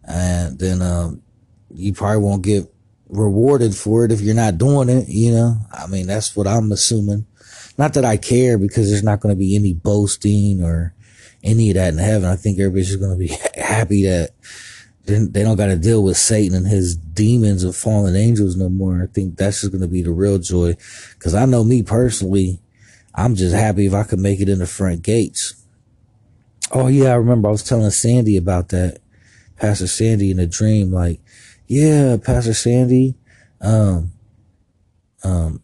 and 0.05 0.59
then 0.59 0.83
um, 0.83 1.23
you 1.73 1.93
probably 1.93 2.23
won't 2.23 2.43
get 2.43 2.73
rewarded 3.09 3.75
for 3.75 4.05
it 4.05 4.13
if 4.13 4.21
you're 4.21 4.35
not 4.35 4.59
doing 4.59 4.89
it. 4.89 5.09
You 5.09 5.33
know, 5.33 5.57
I 5.73 5.87
mean, 5.87 6.07
that's 6.07 6.37
what 6.37 6.47
I'm 6.47 6.73
assuming. 6.73 7.27
Not 7.81 7.95
that 7.95 8.05
I 8.05 8.19
care 8.19 8.59
because 8.59 8.91
there's 8.91 9.03
not 9.03 9.21
going 9.21 9.35
to 9.35 9.39
be 9.39 9.57
any 9.57 9.73
boasting 9.73 10.63
or 10.63 10.95
any 11.43 11.71
of 11.71 11.77
that 11.77 11.95
in 11.95 11.99
heaven. 11.99 12.29
I 12.29 12.37
think 12.37 12.59
everybody's 12.59 12.89
just 12.89 13.01
going 13.01 13.13
to 13.13 13.17
be 13.17 13.29
happy 13.59 14.03
that 14.03 14.33
they 15.07 15.43
don't 15.43 15.57
got 15.57 15.69
to 15.69 15.77
deal 15.77 16.05
with 16.05 16.19
Satan 16.19 16.55
and 16.55 16.67
his 16.67 16.95
demons 16.95 17.65
of 17.65 17.75
fallen 17.75 18.17
angels 18.17 18.55
no 18.55 18.69
more. 18.69 19.03
I 19.03 19.07
think 19.07 19.39
that's 19.39 19.63
just 19.63 19.73
going 19.73 19.81
to 19.81 19.89
be 19.89 20.03
the 20.03 20.13
real 20.13 20.39
joy. 20.39 20.77
Cause 21.21 21.35
I 21.35 21.47
know 21.47 21.65
me 21.65 21.83
personally, 21.83 22.61
I'm 23.15 23.35
just 23.35 23.55
happy 23.55 23.87
if 23.87 23.95
I 23.95 24.03
could 24.03 24.19
make 24.19 24.41
it 24.41 24.51
in 24.51 24.59
the 24.59 24.67
front 24.67 25.01
gates. 25.01 25.65
Oh 26.73 26.89
yeah, 26.89 27.13
I 27.13 27.15
remember 27.15 27.49
I 27.49 27.53
was 27.53 27.63
telling 27.65 27.89
Sandy 27.89 28.37
about 28.37 28.69
that. 28.69 28.99
Pastor 29.57 29.87
Sandy 29.87 30.31
in 30.31 30.39
a 30.39 30.47
dream, 30.47 30.93
like, 30.93 31.21
yeah, 31.67 32.19
Pastor 32.23 32.53
Sandy, 32.53 33.15
um, 33.63 34.13
um, 35.25 35.63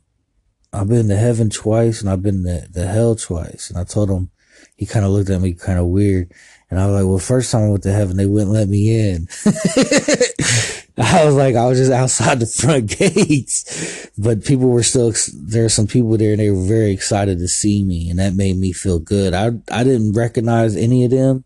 I've 0.77 0.89
been 0.89 1.09
to 1.09 1.17
heaven 1.17 1.49
twice 1.49 2.03
and 2.03 2.11
I've 2.11 2.23
been 2.23 2.45
to, 2.45 2.69
the 2.71 2.87
hell 2.87 3.15
twice. 3.15 3.71
And 3.71 3.79
I 3.79 3.85
told 3.85 4.11
him, 4.11 4.31
he 4.77 4.85
kind 4.85 5.07
of 5.07 5.11
looked 5.11 5.31
at 5.31 5.41
me 5.41 5.55
kind 5.55 5.79
of 5.79 5.87
weird. 5.87 6.31
And 6.71 6.79
I 6.79 6.87
was 6.87 6.97
like, 6.97 7.09
well, 7.09 7.19
first 7.19 7.51
time 7.51 7.63
I 7.63 7.69
went 7.71 7.85
to 7.85 7.93
heaven, 7.93 8.17
they 8.17 8.27
wouldn't 8.27 8.51
let 8.51 8.69
me 8.69 9.11
in. 9.11 9.29
I 10.99 11.25
was 11.25 11.35
like, 11.35 11.57
I 11.57 11.67
was 11.67 11.79
just 11.79 11.93
outside 11.93 12.41
the 12.41 12.47
front 12.47 12.87
gates, 12.99 14.11
but 14.19 14.45
people 14.45 14.69
were 14.69 14.83
still, 14.83 15.15
there 15.35 15.65
are 15.65 15.71
some 15.71 15.87
people 15.87 16.17
there 16.19 16.33
and 16.33 16.41
they 16.41 16.51
were 16.51 16.63
very 16.63 16.91
excited 16.91 17.39
to 17.39 17.49
see 17.49 17.83
me. 17.83 18.11
And 18.11 18.19
that 18.19 18.35
made 18.35 18.59
me 18.59 18.73
feel 18.73 18.99
good. 18.99 19.33
I, 19.33 19.53
I 19.71 19.83
didn't 19.83 20.13
recognize 20.13 20.77
any 20.77 21.05
of 21.05 21.11
them, 21.11 21.45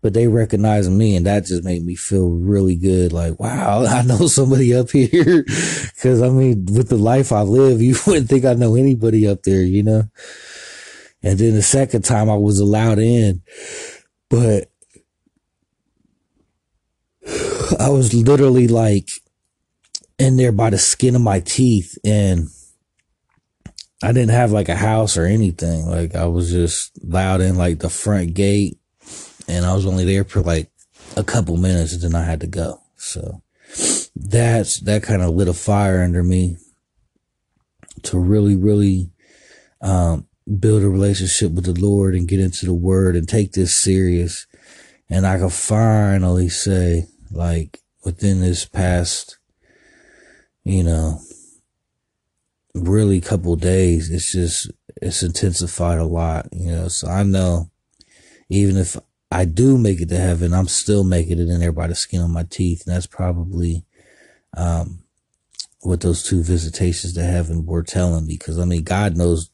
but 0.00 0.14
they 0.14 0.28
recognized 0.28 0.90
me 0.92 1.16
and 1.16 1.26
that 1.26 1.46
just 1.46 1.64
made 1.64 1.84
me 1.84 1.94
feel 1.96 2.30
really 2.30 2.76
good. 2.76 3.12
Like, 3.12 3.38
wow, 3.40 3.84
I 3.88 4.02
know 4.02 4.26
somebody 4.26 4.74
up 4.74 4.90
here. 4.90 5.44
Cause 6.02 6.22
I 6.22 6.28
mean, 6.28 6.66
with 6.66 6.88
the 6.88 6.96
life 6.96 7.32
I 7.32 7.42
live, 7.42 7.82
you 7.82 7.96
wouldn't 8.06 8.28
think 8.28 8.44
I 8.44 8.54
know 8.54 8.74
anybody 8.76 9.26
up 9.26 9.42
there, 9.42 9.62
you 9.62 9.82
know? 9.82 10.04
And 11.22 11.38
then 11.38 11.54
the 11.54 11.62
second 11.62 12.02
time 12.02 12.30
I 12.30 12.36
was 12.36 12.60
allowed 12.60 13.00
in, 13.00 13.42
but 14.30 14.70
I 17.80 17.90
was 17.90 18.14
literally 18.14 18.68
like 18.68 19.08
in 20.18 20.36
there 20.36 20.52
by 20.52 20.70
the 20.70 20.78
skin 20.78 21.16
of 21.16 21.22
my 21.22 21.40
teeth 21.40 21.98
and 22.04 22.48
I 24.00 24.12
didn't 24.12 24.30
have 24.30 24.52
like 24.52 24.68
a 24.68 24.76
house 24.76 25.16
or 25.16 25.26
anything. 25.26 25.86
Like 25.86 26.14
I 26.14 26.26
was 26.26 26.52
just 26.52 26.92
loud 27.02 27.40
in 27.40 27.56
like 27.56 27.80
the 27.80 27.90
front 27.90 28.34
gate 28.34 28.78
and 29.48 29.64
I 29.64 29.74
was 29.74 29.86
only 29.86 30.04
there 30.04 30.24
for 30.24 30.42
like 30.42 30.70
a 31.16 31.24
couple 31.24 31.56
minutes 31.56 31.94
and 31.94 32.02
then 32.02 32.14
I 32.14 32.24
had 32.24 32.40
to 32.40 32.46
go. 32.46 32.80
So 32.96 33.42
that's, 34.14 34.80
that 34.80 35.02
kind 35.02 35.22
of 35.22 35.30
lit 35.30 35.48
a 35.48 35.54
fire 35.54 36.02
under 36.02 36.22
me 36.22 36.56
to 38.04 38.18
really, 38.18 38.56
really, 38.56 39.10
um, 39.80 40.26
build 40.58 40.82
a 40.82 40.88
relationship 40.88 41.52
with 41.52 41.64
the 41.64 41.80
Lord 41.80 42.14
and 42.14 42.28
get 42.28 42.40
into 42.40 42.66
the 42.66 42.74
word 42.74 43.16
and 43.16 43.28
take 43.28 43.52
this 43.52 43.80
serious. 43.80 44.46
And 45.10 45.26
I 45.26 45.38
can 45.38 45.50
finally 45.50 46.48
say, 46.48 47.06
like, 47.30 47.80
within 48.04 48.40
this 48.40 48.64
past, 48.64 49.38
you 50.64 50.82
know, 50.82 51.20
really 52.74 53.20
couple 53.20 53.56
days, 53.56 54.10
it's 54.10 54.32
just, 54.32 54.70
it's 55.00 55.22
intensified 55.22 55.98
a 55.98 56.04
lot, 56.04 56.48
you 56.52 56.70
know. 56.70 56.88
So 56.88 57.08
I 57.08 57.22
know 57.22 57.70
even 58.48 58.76
if 58.76 58.96
I 59.30 59.44
do 59.44 59.76
make 59.76 60.00
it 60.00 60.08
to 60.08 60.16
heaven, 60.16 60.54
I'm 60.54 60.68
still 60.68 61.04
making 61.04 61.38
it 61.38 61.48
in 61.48 61.60
there 61.60 61.72
by 61.72 61.86
the 61.86 61.94
skin 61.94 62.22
of 62.22 62.30
my 62.30 62.44
teeth. 62.44 62.84
And 62.86 62.94
that's 62.94 63.06
probably, 63.06 63.84
um, 64.56 65.02
what 65.80 66.00
those 66.00 66.22
two 66.22 66.42
visitations 66.42 67.12
to 67.14 67.22
heaven 67.22 67.64
were 67.66 67.82
telling 67.82 68.26
me. 68.26 68.36
Cause 68.36 68.58
I 68.58 68.64
mean, 68.64 68.82
God 68.82 69.16
knows 69.16 69.50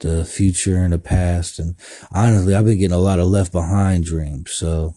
the 0.00 0.24
future 0.24 0.76
and 0.76 0.92
the 0.92 0.98
past. 0.98 1.58
And 1.58 1.76
honestly, 2.12 2.54
I've 2.54 2.64
been 2.64 2.78
getting 2.78 2.96
a 2.96 2.98
lot 2.98 3.18
of 3.18 3.26
left 3.26 3.52
behind 3.52 4.04
dreams. 4.04 4.52
So 4.52 4.94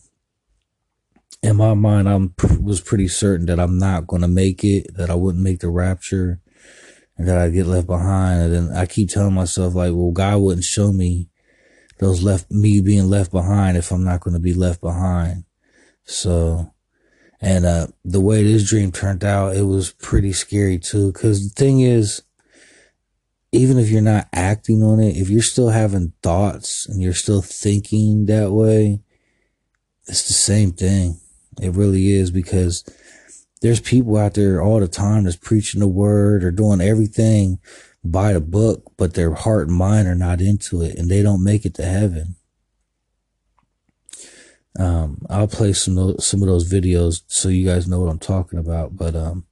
in 1.42 1.56
my 1.56 1.74
mind, 1.74 2.10
I'm 2.10 2.34
was 2.60 2.82
pretty 2.82 3.08
certain 3.08 3.46
that 3.48 3.60
I'm 3.60 3.78
not 3.78 4.08
going 4.08 4.22
to 4.22 4.28
make 4.28 4.64
it, 4.64 4.96
that 4.96 5.10
I 5.10 5.16
wouldn't 5.16 5.44
make 5.44 5.60
the 5.60 5.70
rapture 5.70 6.42
and 7.18 7.28
that 7.28 7.38
I'd 7.38 7.54
get 7.54 7.66
left 7.66 7.88
behind. 7.88 8.42
And 8.42 8.54
then 8.54 8.78
I 8.78 8.86
keep 8.86 9.10
telling 9.10 9.34
myself 9.34 9.74
like, 9.74 9.94
well, 9.94 10.12
God 10.12 10.40
wouldn't 10.40 10.66
show 10.66 10.92
me 10.92 11.30
those 12.00 12.24
left, 12.24 12.50
me 12.50 12.82
being 12.82 13.10
left 13.10 13.32
behind 13.32 13.78
if 13.78 13.92
I'm 13.92 14.04
not 14.04 14.22
going 14.22 14.34
to 14.34 14.40
be 14.40 14.54
left 14.54 14.82
behind. 14.82 15.44
So, 16.06 16.74
and, 17.42 17.66
uh, 17.66 17.88
the 18.04 18.22
way 18.22 18.44
this 18.44 18.68
dream 18.68 18.92
turned 18.92 19.24
out, 19.24 19.56
it 19.56 19.64
was 19.64 19.92
pretty 19.92 20.34
scary 20.34 20.80
too. 20.80 21.12
Cause 21.14 21.44
the 21.44 21.54
thing 21.54 21.82
is, 21.82 22.24
even 23.52 23.78
if 23.78 23.90
you're 23.90 24.02
not 24.02 24.28
acting 24.34 24.84
on 24.84 25.00
it, 25.00 25.18
if 25.18 25.30
you're 25.30 25.42
still 25.42 25.70
having 25.70 26.14
thoughts 26.22 26.88
and 26.88 27.02
you're 27.02 27.14
still 27.14 27.42
thinking 27.42 28.26
that 28.28 28.52
way, 28.52 29.02
it's 30.08 30.28
the 30.28 30.34
same 30.34 30.72
thing. 30.72 31.20
It 31.62 31.76
really 31.76 32.12
is 32.12 32.32
because 32.32 32.84
there's 33.62 33.80
people 33.80 34.18
out 34.18 34.36
there 34.36 34.62
all 34.62 34.80
the 34.80 34.88
time 34.88 35.24
that's 35.24 35.36
preaching 35.36 35.80
the 35.80 35.88
word 35.88 36.44
or 36.44 36.52
doing 36.52 36.82
everything 36.82 37.60
by 38.04 38.34
the 38.34 38.42
book, 38.42 38.92
but 38.98 39.14
their 39.14 39.34
heart 39.34 39.68
and 39.68 39.78
mind 39.78 40.08
are 40.08 40.16
not 40.16 40.42
into 40.42 40.82
it 40.82 40.98
and 40.98 41.10
they 41.10 41.22
don't 41.22 41.44
make 41.44 41.66
it 41.66 41.74
to 41.76 41.84
heaven. 41.84 42.36
Um, 44.78 45.26
I'll 45.30 45.48
play 45.48 45.74
some, 45.74 46.18
some 46.20 46.42
of 46.42 46.48
those 46.48 46.72
videos 46.72 47.24
so 47.28 47.50
you 47.50 47.66
guys 47.66 47.88
know 47.88 48.00
what 48.00 48.12
I'm 48.12 48.20
talking 48.20 48.60
about, 48.60 48.96
but, 48.96 49.16
um, 49.16 49.46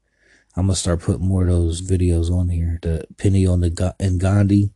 I'm 0.56 0.66
gonna 0.66 0.76
start 0.76 1.02
putting 1.02 1.28
more 1.28 1.44
of 1.44 1.50
those 1.50 1.88
videos 1.88 2.32
on 2.32 2.50
here. 2.50 2.80
The 2.82 3.06
Peniel 3.18 3.54
and 3.54 4.20
Gandhi 4.20 4.72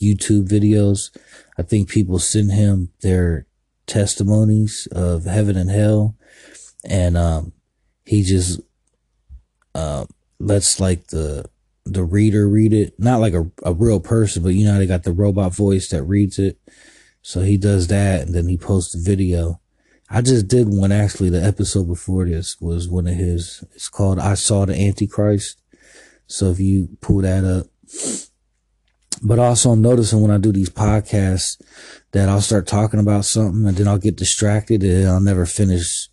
YouTube 0.00 0.48
videos. 0.48 1.14
I 1.58 1.62
think 1.62 1.90
people 1.90 2.18
send 2.18 2.52
him 2.52 2.90
their 3.02 3.46
testimonies 3.86 4.88
of 4.92 5.24
heaven 5.24 5.56
and 5.56 5.70
hell, 5.70 6.16
and 6.82 7.16
um, 7.16 7.52
he 8.06 8.22
just 8.22 8.60
uh, 9.74 10.06
lets 10.38 10.80
like 10.80 11.08
the 11.08 11.44
the 11.92 12.04
reader 12.04 12.48
read 12.48 12.72
it, 12.72 12.94
not 12.98 13.20
like 13.20 13.34
a, 13.34 13.50
a 13.62 13.72
real 13.72 14.00
person, 14.00 14.42
but 14.42 14.54
you 14.54 14.64
know 14.64 14.78
they 14.78 14.86
got 14.86 15.04
the 15.04 15.12
robot 15.12 15.54
voice 15.54 15.88
that 15.88 16.02
reads 16.02 16.38
it. 16.38 16.58
So 17.22 17.40
he 17.40 17.56
does 17.56 17.88
that, 17.88 18.22
and 18.22 18.34
then 18.34 18.48
he 18.48 18.56
posts 18.56 18.92
the 18.92 19.00
video. 19.00 19.60
I 20.10 20.22
just 20.22 20.48
did 20.48 20.68
one 20.68 20.92
actually. 20.92 21.30
The 21.30 21.44
episode 21.44 21.86
before 21.86 22.26
this 22.26 22.56
was 22.60 22.88
one 22.88 23.06
of 23.06 23.14
his. 23.14 23.64
It's 23.74 23.88
called 23.88 24.18
"I 24.18 24.34
Saw 24.34 24.64
the 24.64 24.74
Antichrist." 24.74 25.58
So 26.26 26.50
if 26.50 26.60
you 26.60 26.88
pull 27.00 27.22
that 27.22 27.44
up, 27.44 27.66
but 29.22 29.38
also 29.38 29.70
I'm 29.70 29.82
noticing 29.82 30.20
when 30.20 30.30
I 30.30 30.38
do 30.38 30.52
these 30.52 30.70
podcasts 30.70 31.60
that 32.12 32.28
I'll 32.28 32.40
start 32.40 32.66
talking 32.66 33.00
about 33.00 33.24
something 33.24 33.66
and 33.66 33.76
then 33.76 33.88
I'll 33.88 33.98
get 33.98 34.16
distracted 34.16 34.82
and 34.82 35.08
I'll 35.08 35.20
never 35.20 35.46
finish 35.46 36.08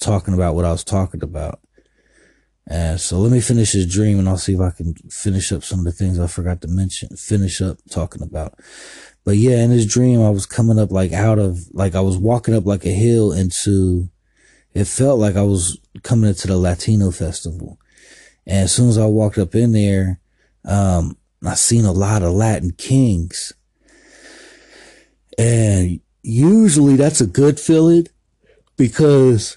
talking 0.00 0.34
about 0.34 0.54
what 0.54 0.64
I 0.64 0.72
was 0.72 0.84
talking 0.84 1.22
about. 1.22 1.60
And 2.66 3.00
so 3.00 3.18
let 3.18 3.32
me 3.32 3.40
finish 3.40 3.72
this 3.72 3.86
dream 3.86 4.18
and 4.18 4.28
I'll 4.28 4.38
see 4.38 4.54
if 4.54 4.60
I 4.60 4.70
can 4.70 4.94
finish 5.10 5.50
up 5.52 5.64
some 5.64 5.80
of 5.80 5.84
the 5.84 5.92
things 5.92 6.18
I 6.18 6.26
forgot 6.26 6.60
to 6.62 6.68
mention, 6.68 7.16
finish 7.16 7.60
up 7.60 7.78
talking 7.90 8.22
about. 8.22 8.54
But 9.24 9.36
yeah, 9.36 9.62
in 9.62 9.70
this 9.70 9.86
dream, 9.86 10.22
I 10.22 10.30
was 10.30 10.46
coming 10.46 10.78
up 10.78 10.90
like 10.92 11.12
out 11.12 11.38
of, 11.38 11.58
like 11.72 11.94
I 11.94 12.00
was 12.00 12.16
walking 12.16 12.54
up 12.54 12.66
like 12.66 12.84
a 12.84 12.90
hill 12.90 13.32
into, 13.32 14.08
it 14.72 14.84
felt 14.84 15.18
like 15.18 15.36
I 15.36 15.42
was 15.42 15.78
coming 16.02 16.28
into 16.28 16.46
the 16.46 16.56
Latino 16.56 17.10
festival. 17.10 17.78
And 18.46 18.64
as 18.64 18.72
soon 18.72 18.88
as 18.88 18.98
I 18.98 19.06
walked 19.06 19.38
up 19.38 19.54
in 19.54 19.72
there, 19.72 20.20
um, 20.64 21.16
I 21.44 21.54
seen 21.54 21.84
a 21.84 21.92
lot 21.92 22.22
of 22.22 22.32
Latin 22.32 22.70
kings. 22.72 23.52
And 25.38 26.00
usually 26.22 26.96
that's 26.96 27.20
a 27.20 27.26
good 27.26 27.58
feeling 27.58 28.06
because 28.76 29.56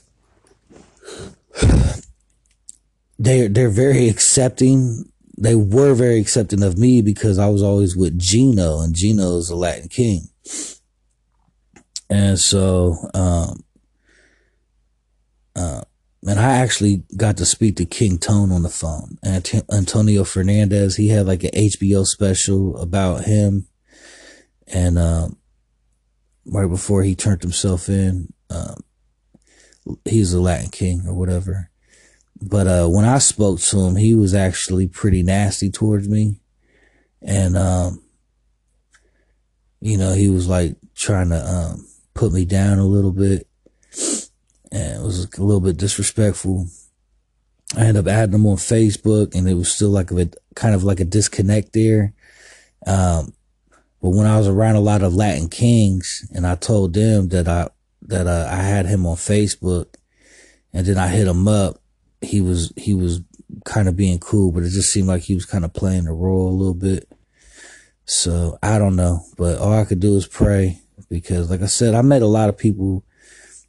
they're 3.23 3.47
they're 3.47 3.69
very 3.69 4.09
accepting. 4.09 5.05
They 5.37 5.55
were 5.55 5.93
very 5.93 6.19
accepting 6.19 6.61
of 6.61 6.77
me 6.77 7.01
because 7.01 7.39
I 7.39 7.47
was 7.47 7.63
always 7.63 7.95
with 7.95 8.19
Gino, 8.19 8.81
and 8.81 8.93
Gino 8.93 9.37
is 9.37 9.49
a 9.49 9.55
Latin 9.55 9.89
king. 9.89 10.27
And 12.09 12.37
so, 12.37 12.95
um, 13.13 13.63
uh, 15.55 15.81
and 16.25 16.39
I 16.39 16.57
actually 16.57 17.03
got 17.17 17.37
to 17.37 17.45
speak 17.45 17.77
to 17.77 17.85
King 17.85 18.17
Tone 18.17 18.51
on 18.51 18.61
the 18.61 18.69
phone. 18.69 19.17
Antonio 19.71 20.23
Fernandez, 20.23 20.95
he 20.95 21.07
had 21.07 21.25
like 21.25 21.43
an 21.43 21.51
HBO 21.51 22.05
special 22.05 22.77
about 22.77 23.23
him. 23.23 23.67
And 24.67 24.99
um, 24.99 25.37
right 26.45 26.69
before 26.69 27.03
he 27.03 27.15
turned 27.15 27.41
himself 27.41 27.89
in, 27.89 28.31
um, 28.49 28.75
he's 30.05 30.33
a 30.33 30.41
Latin 30.41 30.69
king 30.69 31.03
or 31.07 31.13
whatever. 31.13 31.71
But 32.49 32.67
uh, 32.67 32.87
when 32.87 33.05
I 33.05 33.19
spoke 33.19 33.59
to 33.61 33.79
him, 33.81 33.95
he 33.95 34.15
was 34.15 34.33
actually 34.33 34.87
pretty 34.87 35.23
nasty 35.23 35.71
towards 35.71 36.09
me. 36.09 36.41
And, 37.21 37.57
um, 37.57 38.03
you 39.79 39.97
know, 39.97 40.13
he 40.13 40.29
was 40.29 40.47
like 40.47 40.75
trying 40.95 41.29
to 41.29 41.39
um, 41.39 41.87
put 42.13 42.33
me 42.33 42.45
down 42.45 42.79
a 42.79 42.85
little 42.85 43.11
bit 43.11 43.47
and 44.73 44.99
it 44.99 45.01
was 45.01 45.25
a 45.37 45.43
little 45.43 45.61
bit 45.61 45.77
disrespectful. 45.77 46.67
I 47.77 47.81
ended 47.81 48.07
up 48.07 48.11
adding 48.11 48.35
him 48.35 48.47
on 48.47 48.57
Facebook 48.57 49.35
and 49.35 49.47
it 49.47 49.53
was 49.53 49.71
still 49.71 49.89
like 49.89 50.11
a 50.11 50.29
kind 50.55 50.73
of 50.73 50.83
like 50.83 50.99
a 50.99 51.05
disconnect 51.05 51.73
there. 51.73 52.13
Um, 52.85 53.33
but 54.01 54.09
when 54.09 54.25
I 54.25 54.37
was 54.37 54.47
around 54.47 54.75
a 54.75 54.81
lot 54.81 55.03
of 55.03 55.13
Latin 55.13 55.47
kings 55.47 56.27
and 56.33 56.45
I 56.45 56.55
told 56.55 56.93
them 56.93 57.29
that 57.29 57.47
I, 57.47 57.69
that 58.01 58.27
uh, 58.27 58.49
I 58.51 58.57
had 58.57 58.87
him 58.87 59.05
on 59.05 59.15
Facebook 59.15 59.93
and 60.73 60.85
then 60.85 60.97
I 60.97 61.07
hit 61.07 61.27
him 61.27 61.47
up, 61.47 61.79
he 62.23 62.41
was, 62.41 62.73
he 62.77 62.93
was 62.93 63.21
kind 63.65 63.87
of 63.87 63.95
being 63.95 64.19
cool, 64.19 64.51
but 64.51 64.63
it 64.63 64.69
just 64.69 64.91
seemed 64.91 65.07
like 65.07 65.23
he 65.23 65.35
was 65.35 65.45
kind 65.45 65.65
of 65.65 65.73
playing 65.73 66.05
the 66.05 66.13
role 66.13 66.49
a 66.49 66.57
little 66.57 66.73
bit. 66.73 67.11
So 68.05 68.57
I 68.61 68.79
don't 68.79 68.95
know, 68.95 69.21
but 69.37 69.57
all 69.59 69.73
I 69.73 69.85
could 69.85 69.99
do 69.99 70.15
is 70.15 70.27
pray 70.27 70.79
because 71.09 71.49
like 71.49 71.61
I 71.61 71.67
said, 71.67 71.93
I 71.93 72.01
met 72.01 72.21
a 72.21 72.27
lot 72.27 72.49
of 72.49 72.57
people 72.57 73.05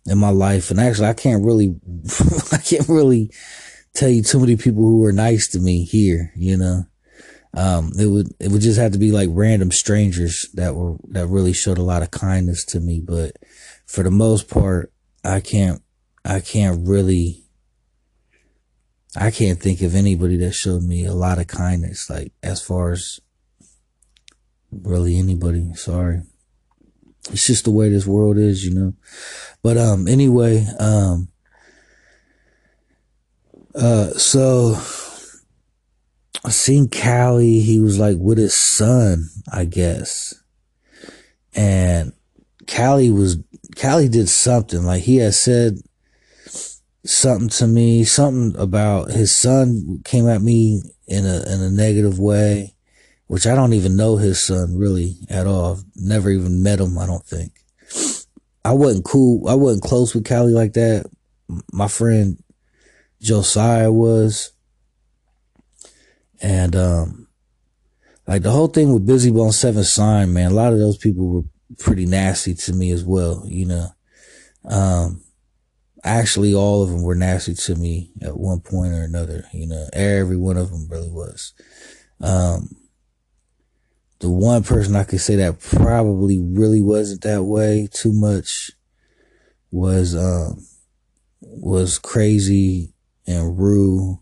in 0.07 0.19
my 0.19 0.31
life. 0.31 0.71
And 0.71 0.81
actually, 0.81 1.09
I 1.09 1.15
can't 1.15 1.45
really, 1.45 1.77
I 2.53 2.59
can't 2.59 2.89
really 2.89 3.31
tell 3.95 4.09
you 4.09 4.23
too 4.23 4.41
many 4.41 4.57
people 4.57 4.83
who 4.83 4.99
were 4.99 5.13
nice 5.13 5.49
to 5.49 5.61
me 5.61 5.85
here, 5.85 6.33
you 6.37 6.57
know. 6.57 6.87
Um, 7.57 7.93
it 7.99 8.07
would, 8.07 8.35
it 8.41 8.51
would 8.51 8.63
just 8.63 8.81
have 8.81 8.93
to 8.93 8.99
be 8.99 9.13
like 9.13 9.29
random 9.33 9.71
strangers 9.71 10.49
that 10.55 10.75
were, 10.75 10.97
that 11.11 11.29
really 11.29 11.53
showed 11.53 11.79
a 11.79 11.85
lot 11.85 12.03
of 12.03 12.11
kindness 12.11 12.65
to 12.67 12.81
me. 12.81 13.01
But 13.01 13.37
for 13.87 14.03
the 14.03 14.11
most 14.11 14.51
part, 14.51 14.93
I 15.25 15.39
can't, 15.39 15.81
I 16.25 16.41
can't 16.41 16.87
really, 16.87 17.44
I 19.17 19.31
can't 19.31 19.61
think 19.61 19.81
of 19.83 19.95
anybody 19.95 20.37
that 20.39 20.53
showed 20.53 20.83
me 20.83 21.05
a 21.05 21.15
lot 21.15 21.39
of 21.39 21.47
kindness, 21.47 22.11
like 22.11 22.33
as 22.43 22.61
far 22.61 22.93
as 22.93 23.21
really 24.71 25.19
anybody. 25.19 25.73
Sorry 25.75 26.23
it's 27.31 27.47
just 27.47 27.65
the 27.65 27.71
way 27.71 27.89
this 27.89 28.07
world 28.07 28.37
is, 28.37 28.65
you 28.65 28.75
know. 28.75 28.95
But 29.63 29.79
um 29.79 30.07
anyway, 30.09 30.67
um 30.79 31.29
uh 33.75 34.11
so 34.11 34.75
I 36.45 36.51
seen 36.51 36.89
Callie, 36.89 37.61
he 37.61 37.81
was 37.81 37.99
like 37.99 38.19
with 38.19 38.39
his 38.39 38.57
son, 38.57 39.29
I 39.51 39.65
guess. 39.65 40.35
And 41.55 42.13
Callie 42.67 43.11
was 43.11 43.39
Callie 43.81 44.09
did 44.09 44.29
something, 44.29 44.85
like 44.85 45.03
he 45.03 45.17
had 45.17 45.35
said 45.35 45.79
something 47.05 47.49
to 47.51 47.67
me, 47.67 48.05
something 48.05 48.59
about 48.61 49.11
his 49.11 49.35
son 49.35 50.01
came 50.05 50.29
at 50.29 50.43
me 50.43 50.83
in 51.07 51.27
a 51.27 51.43
in 51.53 51.61
a 51.61 51.71
negative 51.71 52.19
way 52.19 52.75
which 53.27 53.49
I 53.49 53.57
don't 53.57 53.73
even 53.73 53.97
know 53.97 54.17
his 54.17 54.47
son 54.47 54.77
really 54.77 55.17
at 55.29 55.49
all. 55.49 55.81
Never 55.97 56.31
even 56.31 56.63
met 56.63 56.79
him, 56.79 56.97
I 56.97 57.07
don't 57.07 57.25
think. 57.25 57.53
I 58.65 58.73
wasn't 58.73 59.05
cool. 59.05 59.49
I 59.49 59.55
wasn't 59.55 59.83
close 59.83 60.15
with 60.15 60.25
Callie 60.29 60.53
like 60.53 60.75
that. 60.75 61.07
My 61.73 61.89
friend 61.89 62.41
Josiah 63.21 63.91
was. 63.91 64.53
And, 66.41 66.77
um, 66.77 67.27
like 68.29 68.43
the 68.43 68.53
whole 68.53 68.69
thing 68.69 68.93
with 68.93 69.05
Bizzy 69.05 69.35
Bone 69.35 69.51
Seven 69.51 69.83
Sign, 69.83 70.33
man, 70.33 70.53
a 70.53 70.55
lot 70.55 70.73
of 70.73 70.79
those 70.79 70.97
people 70.97 71.27
were 71.27 71.43
pretty 71.79 72.07
nasty 72.07 72.55
to 72.55 72.73
me 72.73 72.93
as 72.93 73.03
well, 73.03 73.45
you 73.47 73.67
know. 73.67 73.89
Um, 74.65 75.24
actually 76.05 76.55
all 76.55 76.83
of 76.83 76.91
them 76.91 77.03
were 77.03 77.15
nasty 77.15 77.55
to 77.55 77.75
me 77.75 78.13
at 78.23 78.37
one 78.37 78.61
point 78.61 78.93
or 78.93 79.03
another, 79.03 79.45
you 79.53 79.67
know, 79.67 79.89
every 79.93 80.37
one 80.37 80.57
of 80.57 80.71
them 80.71 80.87
really 80.89 81.11
was. 81.11 81.55
Um, 82.21 82.77
the 84.21 84.31
one 84.31 84.63
person 84.63 84.97
I 84.97 85.05
could 85.05 85.21
say 85.21 85.37
that 85.37 85.61
probably 85.61 86.41
really 86.41 86.81
wasn't 86.81 87.23
that 87.23 87.43
way 87.43 87.89
too 87.93 88.13
much 88.13 88.71
was 89.71 90.15
um 90.15 90.65
was 91.43 91.99
crazy 91.99 92.95
and 93.27 93.59
Rue 93.59 94.21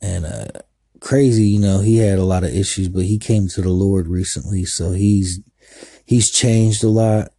and 0.00 0.26
uh 0.26 0.60
crazy 1.00 1.48
you 1.48 1.58
know 1.58 1.80
he 1.80 1.96
had 1.96 2.18
a 2.18 2.24
lot 2.24 2.44
of 2.44 2.54
issues 2.54 2.88
but 2.88 3.02
he 3.02 3.18
came 3.18 3.48
to 3.48 3.60
the 3.60 3.70
lord 3.70 4.06
recently 4.06 4.64
so 4.64 4.92
he's 4.92 5.40
he's 6.04 6.30
changed 6.30 6.84
a 6.84 6.88
lot 6.88 7.31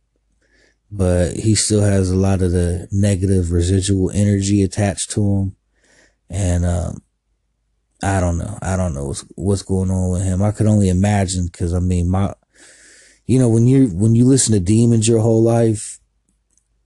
but 0.96 1.36
he 1.36 1.56
still 1.56 1.82
has 1.82 2.12
a 2.12 2.16
lot 2.16 2.42
of 2.42 2.52
the 2.52 2.88
negative 2.92 3.52
residual 3.52 4.12
energy 4.12 4.62
attached 4.62 5.10
to 5.12 5.22
him 5.22 5.56
and 6.30 6.66
um 6.66 7.02
I 8.04 8.20
don't 8.20 8.38
know. 8.38 8.58
I 8.62 8.76
don't 8.76 8.94
know 8.94 9.06
what's, 9.06 9.26
what's 9.36 9.62
going 9.62 9.90
on 9.90 10.12
with 10.12 10.24
him. 10.24 10.42
I 10.42 10.52
could 10.52 10.68
only 10.68 10.90
imagine 10.90 11.46
because 11.46 11.74
I 11.74 11.80
mean, 11.80 12.10
my, 12.10 12.34
you 13.26 13.40
know, 13.40 13.48
when 13.48 13.66
you, 13.66 13.88
when 13.88 14.14
you 14.14 14.26
listen 14.26 14.54
to 14.54 14.60
demons 14.60 15.08
your 15.08 15.22
whole 15.22 15.42
life, 15.42 16.00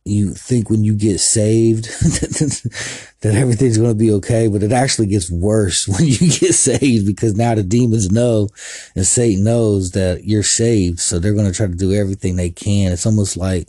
you 0.06 0.34
think 0.34 0.70
when 0.70 0.84
you 0.84 0.96
get 0.96 1.20
saved 1.20 1.86
that 3.22 3.34
everything's 3.36 3.78
going 3.78 3.90
to 3.90 3.96
be 3.96 4.12
okay, 4.12 4.48
but 4.48 4.64
it 4.64 4.72
actually 4.72 5.08
gets 5.08 5.30
worse 5.30 5.88
when 5.88 6.06
you 6.06 6.18
get 6.20 6.54
saved 6.54 7.08
because 7.08 7.36
now 7.36 7.56
the 7.56 7.64
demons 7.64 8.12
know 8.12 8.48
and 8.96 9.06
Satan 9.06 9.44
knows 9.44 9.92
that 9.92 10.24
you're 10.24 10.44
saved. 10.44 11.00
So 11.00 11.20
they're 11.20 11.34
going 11.34 11.48
to 11.48 11.54
try 11.54 11.68
to 11.68 11.76
do 11.76 11.94
everything 11.94 12.36
they 12.36 12.52
can. 12.52 12.92
It's 12.92 13.06
almost 13.06 13.38
like 13.38 13.68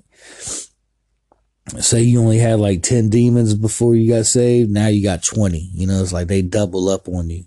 say 1.81 2.03
you 2.03 2.21
only 2.21 2.39
had 2.39 2.59
like 2.59 2.83
10 2.83 3.11
demons 3.11 3.55
before 3.55 3.95
you 3.95 4.13
got 4.13 4.27
saved. 4.27 4.71
Now 4.71 4.89
you 4.89 5.03
got 5.03 5.23
20, 5.23 5.59
you 5.75 5.87
know, 5.87 6.01
it's 6.01 6.13
like 6.13 6.29
they 6.29 6.43
double 6.43 6.89
up 6.89 7.09
on 7.09 7.31
you 7.31 7.45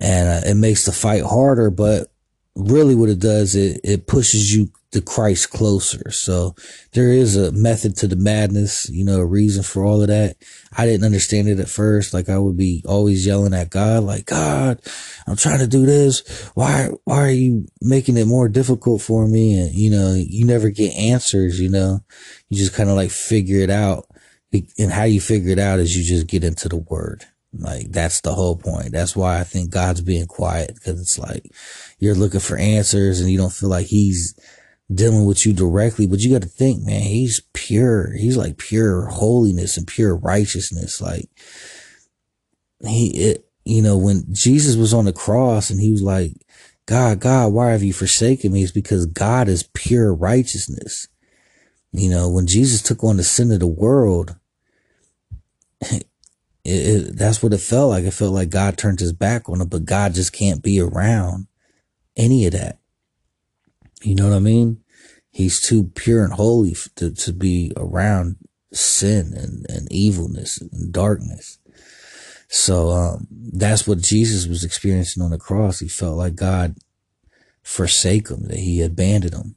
and 0.00 0.28
uh, 0.28 0.48
it 0.48 0.54
makes 0.54 0.84
the 0.84 0.92
fight 0.92 1.22
harder, 1.22 1.70
but 1.70 2.12
really 2.56 2.94
what 2.94 3.08
it 3.08 3.20
does, 3.20 3.54
it, 3.54 3.80
it 3.84 4.06
pushes 4.06 4.54
you 4.54 4.70
to 4.92 5.00
Christ 5.00 5.50
closer. 5.50 6.10
So 6.10 6.54
there 6.92 7.10
is 7.10 7.36
a 7.36 7.52
method 7.52 7.96
to 7.98 8.08
the 8.08 8.16
madness, 8.16 8.88
you 8.90 9.04
know, 9.04 9.20
a 9.20 9.26
reason 9.26 9.62
for 9.62 9.84
all 9.84 10.02
of 10.02 10.08
that. 10.08 10.36
I 10.76 10.84
didn't 10.84 11.06
understand 11.06 11.48
it 11.48 11.60
at 11.60 11.68
first. 11.68 12.12
Like 12.12 12.28
I 12.28 12.38
would 12.38 12.56
be 12.56 12.82
always 12.86 13.24
yelling 13.24 13.54
at 13.54 13.70
God, 13.70 14.02
like, 14.02 14.26
God, 14.26 14.80
I'm 15.26 15.36
trying 15.36 15.60
to 15.60 15.68
do 15.68 15.86
this. 15.86 16.50
Why, 16.54 16.88
why 17.04 17.18
are 17.18 17.30
you 17.30 17.66
making 17.80 18.16
it 18.16 18.26
more 18.26 18.48
difficult 18.48 19.00
for 19.00 19.28
me? 19.28 19.60
And, 19.60 19.72
you 19.72 19.90
know, 19.90 20.14
you 20.14 20.44
never 20.44 20.70
get 20.70 20.94
answers, 20.94 21.60
you 21.60 21.68
know, 21.68 22.00
you 22.48 22.58
just 22.58 22.74
kind 22.74 22.90
of 22.90 22.96
like 22.96 23.10
figure 23.10 23.60
it 23.60 23.70
out. 23.70 24.06
And 24.78 24.90
how 24.90 25.04
you 25.04 25.20
figure 25.20 25.52
it 25.52 25.60
out 25.60 25.78
is 25.78 25.96
you 25.96 26.04
just 26.04 26.26
get 26.26 26.42
into 26.42 26.68
the 26.68 26.76
word. 26.78 27.24
Like 27.52 27.90
that's 27.90 28.20
the 28.20 28.34
whole 28.34 28.56
point. 28.56 28.92
That's 28.92 29.16
why 29.16 29.40
I 29.40 29.44
think 29.44 29.70
God's 29.70 30.00
being 30.00 30.26
quiet 30.26 30.74
because 30.74 31.00
it's 31.00 31.18
like 31.18 31.52
you're 31.98 32.14
looking 32.14 32.40
for 32.40 32.56
answers 32.56 33.20
and 33.20 33.30
you 33.30 33.38
don't 33.38 33.52
feel 33.52 33.68
like 33.68 33.86
he's 33.86 34.38
dealing 34.92 35.24
with 35.24 35.46
you 35.46 35.52
directly, 35.52 36.06
but 36.06 36.20
you 36.20 36.32
got 36.32 36.42
to 36.42 36.48
think, 36.48 36.84
man, 36.84 37.02
he's 37.02 37.40
pure. 37.52 38.12
He's 38.14 38.36
like 38.36 38.58
pure 38.58 39.06
holiness 39.06 39.76
and 39.76 39.86
pure 39.86 40.16
righteousness. 40.16 41.00
Like 41.00 41.28
he, 42.84 43.08
it, 43.16 43.48
you 43.64 43.82
know, 43.82 43.96
when 43.96 44.24
Jesus 44.32 44.76
was 44.76 44.92
on 44.92 45.04
the 45.04 45.12
cross 45.12 45.70
and 45.70 45.80
he 45.80 45.92
was 45.92 46.02
like, 46.02 46.32
God, 46.86 47.20
God, 47.20 47.52
why 47.52 47.70
have 47.70 47.82
you 47.82 47.92
forsaken 47.92 48.52
me? 48.52 48.62
It's 48.62 48.72
because 48.72 49.06
God 49.06 49.48
is 49.48 49.68
pure 49.74 50.12
righteousness. 50.12 51.06
You 51.92 52.10
know, 52.10 52.28
when 52.28 52.46
Jesus 52.46 52.82
took 52.82 53.04
on 53.04 53.16
the 53.16 53.24
sin 53.24 53.52
of 53.52 53.60
the 53.60 53.66
world, 53.66 54.36
it, 55.80 56.06
it, 56.64 57.16
that's 57.16 57.42
what 57.42 57.52
it 57.52 57.60
felt 57.60 57.90
like. 57.90 58.04
It 58.04 58.12
felt 58.12 58.32
like 58.32 58.50
God 58.50 58.76
turned 58.76 59.00
his 59.00 59.12
back 59.12 59.48
on 59.48 59.60
him, 59.60 59.68
but 59.68 59.84
God 59.84 60.14
just 60.14 60.32
can't 60.32 60.62
be 60.62 60.80
around 60.80 61.46
any 62.16 62.46
of 62.46 62.52
that. 62.52 62.80
You 64.02 64.14
know 64.14 64.28
what 64.28 64.36
I 64.36 64.40
mean? 64.40 64.79
He's 65.30 65.60
too 65.60 65.84
pure 65.94 66.24
and 66.24 66.32
holy 66.32 66.76
to, 66.96 67.12
to 67.12 67.32
be 67.32 67.72
around 67.76 68.36
sin 68.72 69.32
and, 69.36 69.66
and 69.68 69.90
evilness 69.90 70.60
and 70.60 70.92
darkness. 70.92 71.58
So, 72.48 72.90
um, 72.90 73.28
that's 73.30 73.86
what 73.86 73.98
Jesus 73.98 74.48
was 74.48 74.64
experiencing 74.64 75.22
on 75.22 75.30
the 75.30 75.38
cross. 75.38 75.78
He 75.78 75.88
felt 75.88 76.16
like 76.16 76.34
God 76.34 76.74
forsake 77.62 78.28
him, 78.28 78.48
that 78.48 78.58
he 78.58 78.82
abandoned 78.82 79.34
him, 79.34 79.56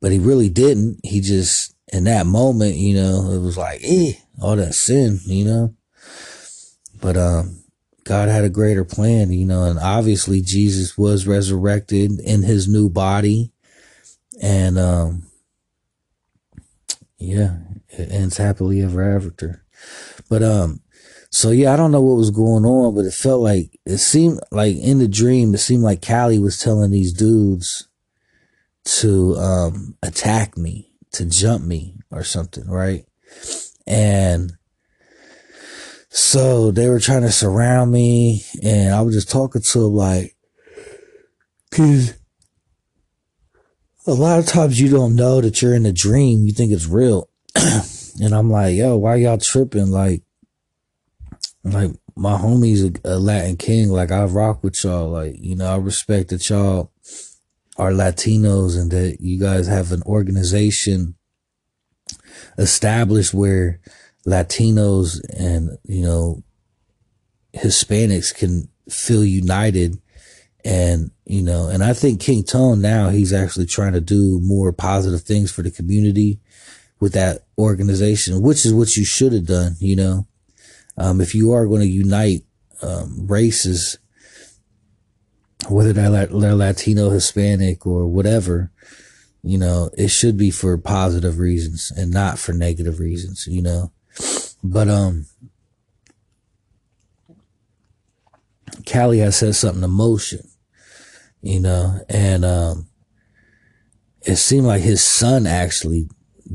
but 0.00 0.12
he 0.12 0.18
really 0.18 0.50
didn't. 0.50 1.00
He 1.02 1.22
just, 1.22 1.74
in 1.92 2.04
that 2.04 2.26
moment, 2.26 2.76
you 2.76 2.94
know, 2.94 3.30
it 3.32 3.38
was 3.38 3.56
like, 3.56 3.80
eh, 3.82 4.12
all 4.42 4.56
that 4.56 4.74
sin, 4.74 5.20
you 5.24 5.46
know, 5.46 5.74
but, 7.00 7.16
um, 7.16 7.64
God 8.04 8.28
had 8.28 8.44
a 8.44 8.50
greater 8.50 8.84
plan, 8.84 9.32
you 9.32 9.46
know, 9.46 9.64
and 9.64 9.78
obviously 9.78 10.42
Jesus 10.42 10.98
was 10.98 11.26
resurrected 11.26 12.20
in 12.20 12.42
his 12.42 12.68
new 12.68 12.90
body. 12.90 13.50
And, 14.42 14.78
um, 14.78 15.26
yeah, 17.18 17.58
it 17.88 18.10
ends 18.10 18.36
happily 18.36 18.82
ever 18.82 19.16
after. 19.16 19.64
But, 20.28 20.42
um, 20.42 20.80
so 21.30 21.50
yeah, 21.50 21.72
I 21.72 21.76
don't 21.76 21.92
know 21.92 22.00
what 22.00 22.16
was 22.16 22.30
going 22.30 22.64
on, 22.64 22.94
but 22.94 23.04
it 23.04 23.12
felt 23.12 23.40
like, 23.40 23.78
it 23.86 23.98
seemed 23.98 24.40
like 24.50 24.76
in 24.76 24.98
the 24.98 25.08
dream, 25.08 25.54
it 25.54 25.58
seemed 25.58 25.82
like 25.82 26.06
Callie 26.06 26.38
was 26.38 26.58
telling 26.58 26.90
these 26.90 27.12
dudes 27.12 27.88
to, 28.84 29.36
um, 29.36 29.96
attack 30.02 30.56
me, 30.56 30.90
to 31.12 31.24
jump 31.24 31.64
me 31.64 31.98
or 32.10 32.24
something, 32.24 32.68
right? 32.68 33.04
And, 33.86 34.52
so 36.16 36.70
they 36.70 36.88
were 36.88 37.00
trying 37.00 37.22
to 37.22 37.32
surround 37.32 37.90
me 37.90 38.44
and 38.62 38.94
I 38.94 39.02
was 39.02 39.16
just 39.16 39.28
talking 39.28 39.62
to 39.62 39.78
them 39.80 39.94
like, 39.94 40.36
cause 41.72 42.14
a 44.06 44.12
lot 44.12 44.38
of 44.38 44.46
times 44.46 44.80
you 44.80 44.88
don't 44.88 45.14
know 45.14 45.40
that 45.40 45.62
you're 45.62 45.74
in 45.74 45.86
a 45.86 45.92
dream. 45.92 46.46
You 46.46 46.52
think 46.52 46.72
it's 46.72 46.86
real. 46.86 47.28
and 47.54 48.34
I'm 48.34 48.50
like, 48.50 48.76
yo, 48.76 48.96
why 48.96 49.16
y'all 49.16 49.38
tripping? 49.38 49.90
Like, 49.90 50.22
like 51.62 51.90
my 52.16 52.36
homie's 52.36 52.84
a, 52.84 52.92
a 53.04 53.18
Latin 53.18 53.56
king. 53.56 53.88
Like 53.88 54.10
I 54.10 54.24
rock 54.24 54.62
with 54.62 54.82
y'all. 54.84 55.10
Like, 55.10 55.36
you 55.38 55.56
know, 55.56 55.66
I 55.66 55.76
respect 55.76 56.30
that 56.30 56.48
y'all 56.50 56.92
are 57.76 57.90
Latinos 57.90 58.78
and 58.78 58.90
that 58.90 59.18
you 59.20 59.40
guys 59.40 59.66
have 59.66 59.90
an 59.90 60.02
organization 60.02 61.14
established 62.58 63.32
where 63.32 63.80
Latinos 64.26 65.20
and, 65.36 65.70
you 65.84 66.02
know, 66.02 66.42
Hispanics 67.54 68.34
can 68.34 68.68
feel 68.88 69.24
united. 69.24 70.00
And, 70.64 71.10
you 71.24 71.42
know, 71.42 71.68
and 71.68 71.82
I 71.82 71.92
think 71.92 72.20
King 72.20 72.44
Tone 72.44 72.80
now 72.80 73.08
he's 73.08 73.32
actually 73.32 73.66
trying 73.66 73.94
to 73.94 74.00
do 74.00 74.40
more 74.42 74.72
positive 74.72 75.22
things 75.22 75.50
for 75.50 75.62
the 75.62 75.70
community 75.70 76.40
with 77.00 77.12
that 77.14 77.44
organization, 77.58 78.42
which 78.42 78.64
is 78.64 78.74
what 78.74 78.96
you 78.96 79.04
should 79.04 79.32
have 79.32 79.46
done, 79.46 79.76
you 79.78 79.96
know. 79.96 80.26
Um, 80.96 81.20
if 81.20 81.34
you 81.34 81.52
are 81.52 81.66
going 81.66 81.80
to 81.80 81.86
unite, 81.86 82.42
um, 82.82 83.26
races, 83.26 83.98
whether 85.68 85.92
they're, 85.92 86.10
Latino, 86.10 87.10
Hispanic, 87.10 87.86
or 87.86 88.06
whatever, 88.06 88.70
you 89.42 89.58
know, 89.58 89.90
it 89.96 90.08
should 90.08 90.36
be 90.36 90.50
for 90.50 90.76
positive 90.78 91.38
reasons 91.38 91.92
and 91.96 92.10
not 92.10 92.38
for 92.38 92.52
negative 92.52 92.98
reasons, 92.98 93.46
you 93.46 93.62
know. 93.62 93.92
But 94.62 94.88
um 94.88 95.26
Callie 98.90 99.18
has 99.18 99.36
said 99.36 99.54
something 99.54 99.82
to 99.82 99.88
motion, 99.88 100.48
you 101.44 101.60
know, 101.60 102.00
and 102.08 102.44
um 102.44 102.88
it 104.22 104.36
seemed 104.36 104.66
like 104.66 104.82
his 104.82 105.04
son 105.04 105.46
actually 105.46 106.08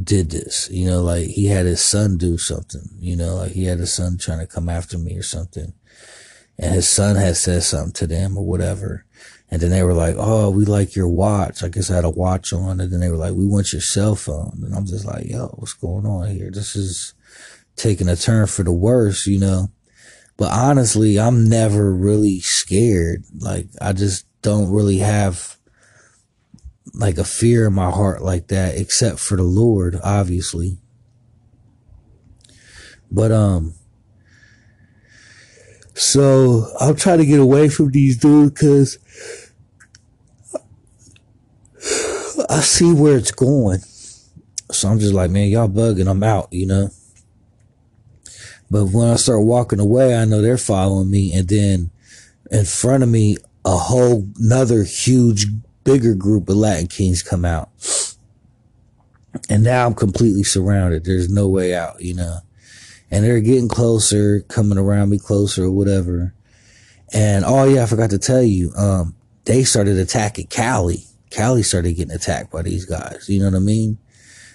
did 0.04 0.32
this, 0.32 0.69
you 0.71 0.89
know, 0.89 1.02
like 1.02 1.28
he 1.28 1.45
had 1.45 1.65
his 1.65 1.82
son 1.82 2.17
do 2.17 2.38
something, 2.38 2.82
you 2.99 3.15
know, 3.15 3.36
like 3.36 3.52
he 3.52 3.65
had 3.65 3.80
his 3.80 3.93
son 3.93 4.17
trying 4.17 4.39
to 4.39 4.47
come 4.47 4.69
after 4.69 4.97
me 4.97 5.15
or 5.15 5.23
something. 5.23 5.73
And 6.58 6.73
his 6.73 6.89
son 6.89 7.15
had 7.15 7.38
said 7.38 7.63
something 7.63 7.93
to 7.93 8.08
them 8.08 8.38
or 8.38 8.45
whatever. 8.45 9.06
And 9.52 9.62
then 9.62 9.69
they 9.69 9.84
were 9.84 9.93
like, 9.93 10.15
Oh, 10.17 10.49
we 10.49 10.65
like 10.65 10.95
your 10.95 11.08
watch. 11.08 11.63
I 11.63 11.69
guess 11.69 11.89
I 11.89 11.95
had 11.95 12.06
a 12.06 12.10
watch 12.10 12.52
on. 12.52 12.80
And 12.80 12.91
then 12.91 12.99
they 12.99 13.10
were 13.10 13.17
like, 13.17 13.34
We 13.34 13.45
want 13.45 13.71
your 13.71 13.82
cell 13.82 14.15
phone. 14.15 14.60
And 14.63 14.75
I'm 14.75 14.86
just 14.86 15.06
like, 15.06 15.25
Yo, 15.25 15.47
what's 15.56 15.73
going 15.73 16.06
on 16.06 16.28
here? 16.30 16.52
This 16.52 16.75
is, 16.75 17.13
taking 17.80 18.10
a 18.10 18.15
turn 18.15 18.45
for 18.45 18.63
the 18.63 18.71
worse, 18.71 19.25
you 19.25 19.39
know. 19.39 19.71
But 20.38 20.52
honestly, 20.52 21.19
I'm 21.19 21.49
never 21.49 21.93
really 21.93 22.39
scared. 22.39 23.23
Like, 23.39 23.67
I 23.82 23.93
just 23.93 24.25
don't 24.41 24.71
really 24.71 24.99
have 24.99 25.58
like 26.93 27.17
a 27.17 27.23
fear 27.23 27.67
in 27.67 27.73
my 27.73 27.91
heart 27.91 28.21
like 28.21 28.47
that, 28.47 28.78
except 28.78 29.19
for 29.19 29.36
the 29.36 29.43
Lord, 29.43 29.99
obviously. 30.04 30.78
But, 33.12 33.32
um, 33.32 33.73
so 35.93 36.67
I'll 36.80 36.95
try 36.95 37.17
to 37.17 37.25
get 37.25 37.39
away 37.39 37.69
from 37.69 37.91
these 37.91 38.17
dudes 38.17 38.52
because 38.52 38.97
I 42.49 42.62
see 42.62 42.93
where 42.93 43.17
it's 43.17 43.32
going. 43.32 43.80
So 44.71 44.88
I'm 44.88 44.99
just 44.99 45.13
like, 45.13 45.32
man, 45.32 45.49
y'all 45.49 45.67
bugging. 45.67 46.10
I'm 46.10 46.23
out, 46.23 46.47
you 46.52 46.65
know? 46.65 46.89
But 48.71 48.86
when 48.86 49.10
I 49.10 49.15
start 49.15 49.41
walking 49.41 49.80
away, 49.80 50.15
I 50.15 50.25
know 50.25 50.41
they're 50.41 50.58
following 50.58 51.10
me. 51.10 51.34
And 51.34 51.47
then 51.47 51.91
in 52.52 52.65
front 52.65 53.04
of 53.04 53.10
me, 53.10 53.38
a 53.70 53.78
whole 53.78 54.28
another 54.40 54.84
huge, 54.84 55.46
bigger 55.84 56.16
group 56.16 56.50
of 56.50 56.56
Latin 56.56 56.88
Kings 56.88 57.22
come 57.22 57.46
out. 57.46 57.70
And 59.48 59.64
now 59.64 59.86
I'm 59.86 59.94
completely 59.94 60.44
surrounded. 60.44 61.06
There's 61.06 61.30
no 61.30 61.48
way 61.48 61.76
out, 61.76 62.02
you 62.02 62.16
know. 62.16 62.40
And 63.12 63.24
they're 63.24 63.40
getting 63.42 63.68
closer, 63.68 64.42
coming 64.42 64.80
around 64.80 65.10
me 65.10 65.20
closer 65.20 65.66
or 65.66 65.72
whatever. 65.72 66.34
And 67.14 67.46
oh 67.46 67.66
yeah, 67.66 67.84
I 67.84 67.86
forgot 67.86 68.10
to 68.10 68.18
tell 68.18 68.42
you, 68.42 68.72
um, 68.76 69.16
they 69.46 69.64
started 69.64 69.98
attacking 69.98 70.48
Callie. 70.48 71.06
Callie 71.36 71.64
started 71.64 71.94
getting 71.94 72.14
attacked 72.14 72.52
by 72.52 72.64
these 72.64 72.86
guys. 72.86 73.30
You 73.30 73.40
know 73.40 73.52
what 73.52 73.56
I 73.56 73.60
mean? 73.60 74.00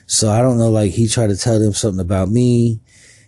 So 0.07 0.29
I 0.29 0.41
don't 0.41 0.59
know, 0.59 0.71
like 0.71 0.91
he 0.91 1.07
tried 1.07 1.29
to 1.29 1.37
tell 1.37 1.61
them 1.61 1.73
something 1.73 2.01
about 2.01 2.31
me. 2.31 2.81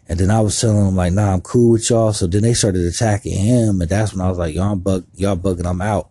And 0.09 0.21
then 0.21 0.31
I 0.31 0.41
was 0.41 0.61
telling 0.61 0.85
them 0.85 0.95
like, 0.95 1.13
nah, 1.13 1.33
I'm 1.33 1.41
cool 1.41 1.73
with 1.73 1.91
y'all. 1.91 2.13
So 2.13 2.27
then 2.27 2.43
they 2.43 2.55
started 2.55 2.85
attacking 2.85 3.37
him. 3.37 3.81
And 3.81 3.91
that's 3.91 4.13
when 4.15 4.25
I 4.25 4.29
was 4.29 4.39
like, 4.39 4.55
y'all 4.55 4.77
bug, 4.77 5.05
y'all 5.15 5.37
bugging, 5.37 5.67
I'm 5.67 5.83
out. 5.83 6.11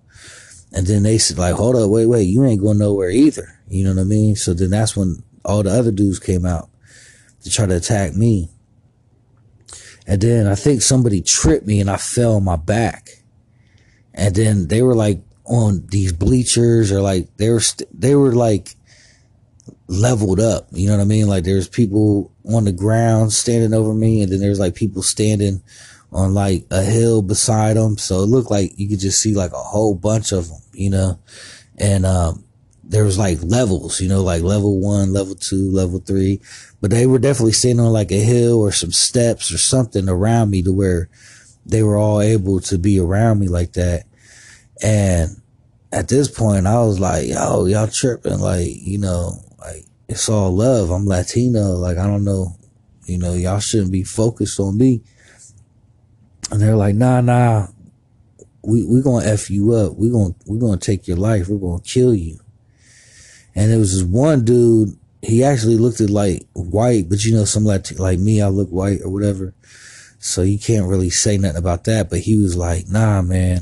And 0.73 0.85
then 0.85 1.03
they 1.03 1.17
said 1.17 1.37
like, 1.37 1.55
hold 1.55 1.77
up, 1.77 1.89
wait, 1.89 2.05
wait, 2.07 2.23
you 2.23 2.43
ain't 2.43 2.61
going 2.61 2.77
nowhere 2.77 3.09
either. 3.09 3.59
You 3.69 3.85
know 3.85 3.93
what 3.93 4.01
I 4.01 4.05
mean? 4.05 4.35
So 4.35 4.53
then 4.53 4.69
that's 4.71 4.97
when 4.97 5.23
all 5.45 5.63
the 5.63 5.69
other 5.69 5.91
dudes 5.91 6.19
came 6.19 6.45
out 6.45 6.69
to 7.43 7.49
try 7.49 7.65
to 7.65 7.77
attack 7.77 8.13
me. 8.13 8.49
And 10.07 10.21
then 10.21 10.47
I 10.47 10.55
think 10.55 10.81
somebody 10.81 11.21
tripped 11.21 11.65
me 11.65 11.79
and 11.79 11.89
I 11.89 11.97
fell 11.97 12.35
on 12.35 12.43
my 12.43 12.57
back. 12.57 13.09
And 14.13 14.35
then 14.35 14.67
they 14.67 14.81
were 14.81 14.95
like 14.95 15.21
on 15.45 15.85
these 15.87 16.11
bleachers 16.11 16.91
or 16.91 17.01
like 17.01 17.37
they 17.37 17.49
were, 17.49 17.61
st- 17.61 17.89
they 17.97 18.15
were 18.15 18.33
like 18.33 18.75
leveled 19.87 20.41
up. 20.41 20.67
You 20.71 20.87
know 20.87 20.97
what 20.97 21.03
I 21.03 21.05
mean? 21.05 21.27
Like 21.27 21.45
there's 21.45 21.69
people 21.69 22.34
on 22.53 22.65
the 22.65 22.71
ground 22.71 23.33
standing 23.33 23.73
over 23.73 23.93
me, 23.93 24.21
and 24.21 24.31
then 24.31 24.39
there's 24.39 24.59
like 24.59 24.75
people 24.75 25.01
standing 25.01 25.61
on 26.11 26.33
like 26.33 26.65
a 26.71 26.81
hill 26.81 27.21
beside 27.21 27.75
them. 27.75 27.97
So 27.97 28.21
it 28.21 28.27
looked 28.27 28.51
like 28.51 28.77
you 28.77 28.87
could 28.87 28.99
just 28.99 29.21
see 29.21 29.33
like 29.33 29.51
a 29.51 29.57
whole 29.57 29.95
bunch 29.95 30.31
of 30.31 30.47
them, 30.47 30.59
you 30.73 30.89
know, 30.89 31.19
and, 31.77 32.05
um, 32.05 32.43
there 32.87 33.03
was 33.03 33.17
like 33.17 33.39
levels, 33.41 33.99
you 33.99 34.07
know, 34.07 34.21
like 34.21 34.43
level 34.43 34.79
one, 34.79 35.11
level 35.11 35.33
two, 35.33 35.71
level 35.71 35.99
three, 35.99 36.39
but 36.81 36.91
they 36.91 37.07
were 37.07 37.17
definitely 37.17 37.51
standing 37.51 37.83
on 37.83 37.91
like 37.91 38.11
a 38.11 38.23
hill 38.23 38.59
or 38.59 38.71
some 38.71 38.91
steps 38.91 39.51
or 39.51 39.57
something 39.57 40.07
around 40.07 40.51
me 40.51 40.61
to 40.61 40.71
where 40.71 41.09
they 41.65 41.81
were 41.81 41.97
all 41.97 42.21
able 42.21 42.59
to 42.61 42.77
be 42.77 42.99
around 42.99 43.39
me 43.39 43.47
like 43.47 43.73
that. 43.73 44.03
And 44.83 45.41
at 45.91 46.09
this 46.09 46.29
point, 46.29 46.67
I 46.67 46.83
was 46.83 46.99
like, 46.99 47.27
yo, 47.27 47.65
y'all 47.65 47.87
tripping. 47.87 48.39
Like, 48.39 48.67
you 48.69 48.99
know, 48.99 49.31
it's 50.07 50.29
all 50.29 50.51
love. 50.55 50.91
I'm 50.91 51.05
Latino. 51.05 51.73
Like, 51.73 51.97
I 51.97 52.05
don't 52.05 52.23
know, 52.23 52.55
you 53.05 53.17
know, 53.17 53.33
y'all 53.33 53.59
shouldn't 53.59 53.91
be 53.91 54.03
focused 54.03 54.59
on 54.59 54.77
me. 54.77 55.01
And 56.51 56.61
they're 56.61 56.75
like, 56.75 56.95
nah, 56.95 57.21
nah, 57.21 57.67
we, 58.63 58.85
we 58.85 59.01
gonna 59.01 59.25
F 59.25 59.49
you 59.49 59.73
up. 59.73 59.95
We 59.95 60.11
gonna, 60.11 60.35
we 60.47 60.59
gonna 60.59 60.77
take 60.77 61.07
your 61.07 61.17
life. 61.17 61.47
We're 61.47 61.57
gonna 61.57 61.81
kill 61.81 62.13
you. 62.13 62.39
And 63.55 63.71
there 63.71 63.79
was 63.79 63.93
this 63.93 64.03
one 64.03 64.43
dude, 64.43 64.97
he 65.21 65.43
actually 65.43 65.77
looked 65.77 66.01
at 66.01 66.09
like 66.09 66.45
white, 66.53 67.09
but 67.09 67.23
you 67.23 67.33
know, 67.33 67.45
some 67.45 67.63
like, 67.63 67.97
like 67.99 68.19
me, 68.19 68.41
I 68.41 68.47
look 68.47 68.69
white 68.69 69.01
or 69.03 69.09
whatever. 69.09 69.53
So 70.19 70.41
you 70.41 70.59
can't 70.59 70.87
really 70.87 71.09
say 71.09 71.37
nothing 71.37 71.57
about 71.57 71.85
that. 71.85 72.09
But 72.09 72.19
he 72.19 72.37
was 72.37 72.55
like, 72.55 72.87
nah, 72.87 73.21
man, 73.21 73.61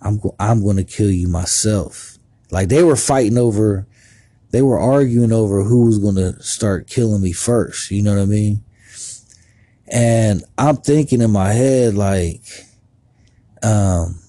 I'm, 0.00 0.20
I'm 0.38 0.62
to 0.76 0.84
kill 0.84 1.10
you 1.10 1.28
myself. 1.28 2.18
Like 2.50 2.68
they 2.68 2.82
were 2.82 2.96
fighting 2.96 3.38
over 3.38 3.86
they 4.54 4.62
were 4.62 4.78
arguing 4.78 5.32
over 5.32 5.64
who 5.64 5.84
was 5.84 5.98
going 5.98 6.14
to 6.14 6.40
start 6.40 6.86
killing 6.86 7.20
me 7.20 7.32
first. 7.32 7.90
You 7.90 8.04
know 8.04 8.14
what 8.14 8.22
I 8.22 8.26
mean? 8.26 8.62
And 9.88 10.44
I'm 10.56 10.76
thinking 10.76 11.20
in 11.20 11.32
my 11.32 11.52
head, 11.52 11.94
like, 11.94 12.44
um, 13.64 14.20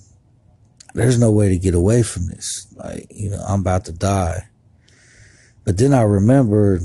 there's 0.95 1.19
no 1.19 1.31
way 1.31 1.49
to 1.49 1.59
get 1.59 1.75
away 1.75 2.01
from 2.01 2.25
this. 2.25 2.65
Like, 2.75 3.05
you 3.11 3.29
know, 3.29 3.45
I'm 3.47 3.59
about 3.59 3.85
to 3.85 3.91
die. 3.91 4.47
But 5.63 5.77
then 5.77 5.93
I 5.93 6.01
remembered 6.01 6.81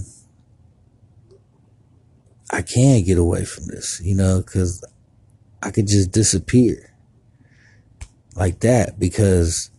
I 2.50 2.60
can't 2.60 3.06
get 3.06 3.16
away 3.16 3.46
from 3.46 3.68
this, 3.68 4.02
you 4.04 4.16
know, 4.16 4.42
cause 4.42 4.84
I 5.62 5.70
could 5.70 5.86
just 5.86 6.12
disappear 6.12 6.94
like 8.36 8.60
that 8.60 8.98
because 9.00 9.70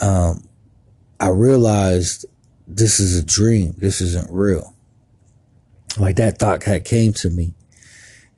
um, 0.00 0.48
I 1.20 1.28
realized 1.28 2.24
this 2.66 3.00
is 3.00 3.18
a 3.18 3.24
dream. 3.24 3.74
This 3.78 4.00
isn't 4.00 4.30
real. 4.30 4.74
Like 5.98 6.16
that 6.16 6.38
thought 6.38 6.62
had 6.62 6.84
came 6.84 7.12
to 7.14 7.30
me. 7.30 7.54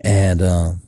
And, 0.00 0.42
um, 0.42 0.82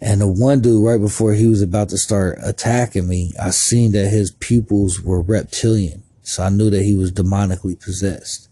and 0.00 0.20
the 0.20 0.28
one 0.28 0.60
dude 0.60 0.84
right 0.84 1.00
before 1.00 1.32
he 1.32 1.46
was 1.46 1.62
about 1.62 1.88
to 1.90 1.98
start 1.98 2.38
attacking 2.42 3.08
me, 3.08 3.32
I 3.42 3.50
seen 3.50 3.92
that 3.92 4.08
his 4.08 4.30
pupils 4.30 5.00
were 5.00 5.22
reptilian. 5.22 6.02
So 6.22 6.42
I 6.42 6.50
knew 6.50 6.70
that 6.70 6.82
he 6.82 6.94
was 6.94 7.12
demonically 7.12 7.80
possessed. 7.80 8.48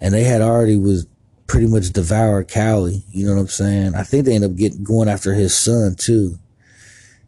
And 0.00 0.14
they 0.14 0.24
had 0.24 0.40
already 0.40 0.76
was 0.76 1.06
pretty 1.46 1.66
much 1.66 1.90
devoured 1.90 2.50
Callie. 2.50 3.02
You 3.10 3.26
know 3.26 3.34
what 3.34 3.40
I'm 3.40 3.48
saying? 3.48 3.94
I 3.94 4.04
think 4.04 4.24
they 4.24 4.34
ended 4.34 4.52
up 4.52 4.56
getting 4.56 4.84
going 4.84 5.08
after 5.08 5.34
his 5.34 5.58
son 5.58 5.96
too. 5.98 6.38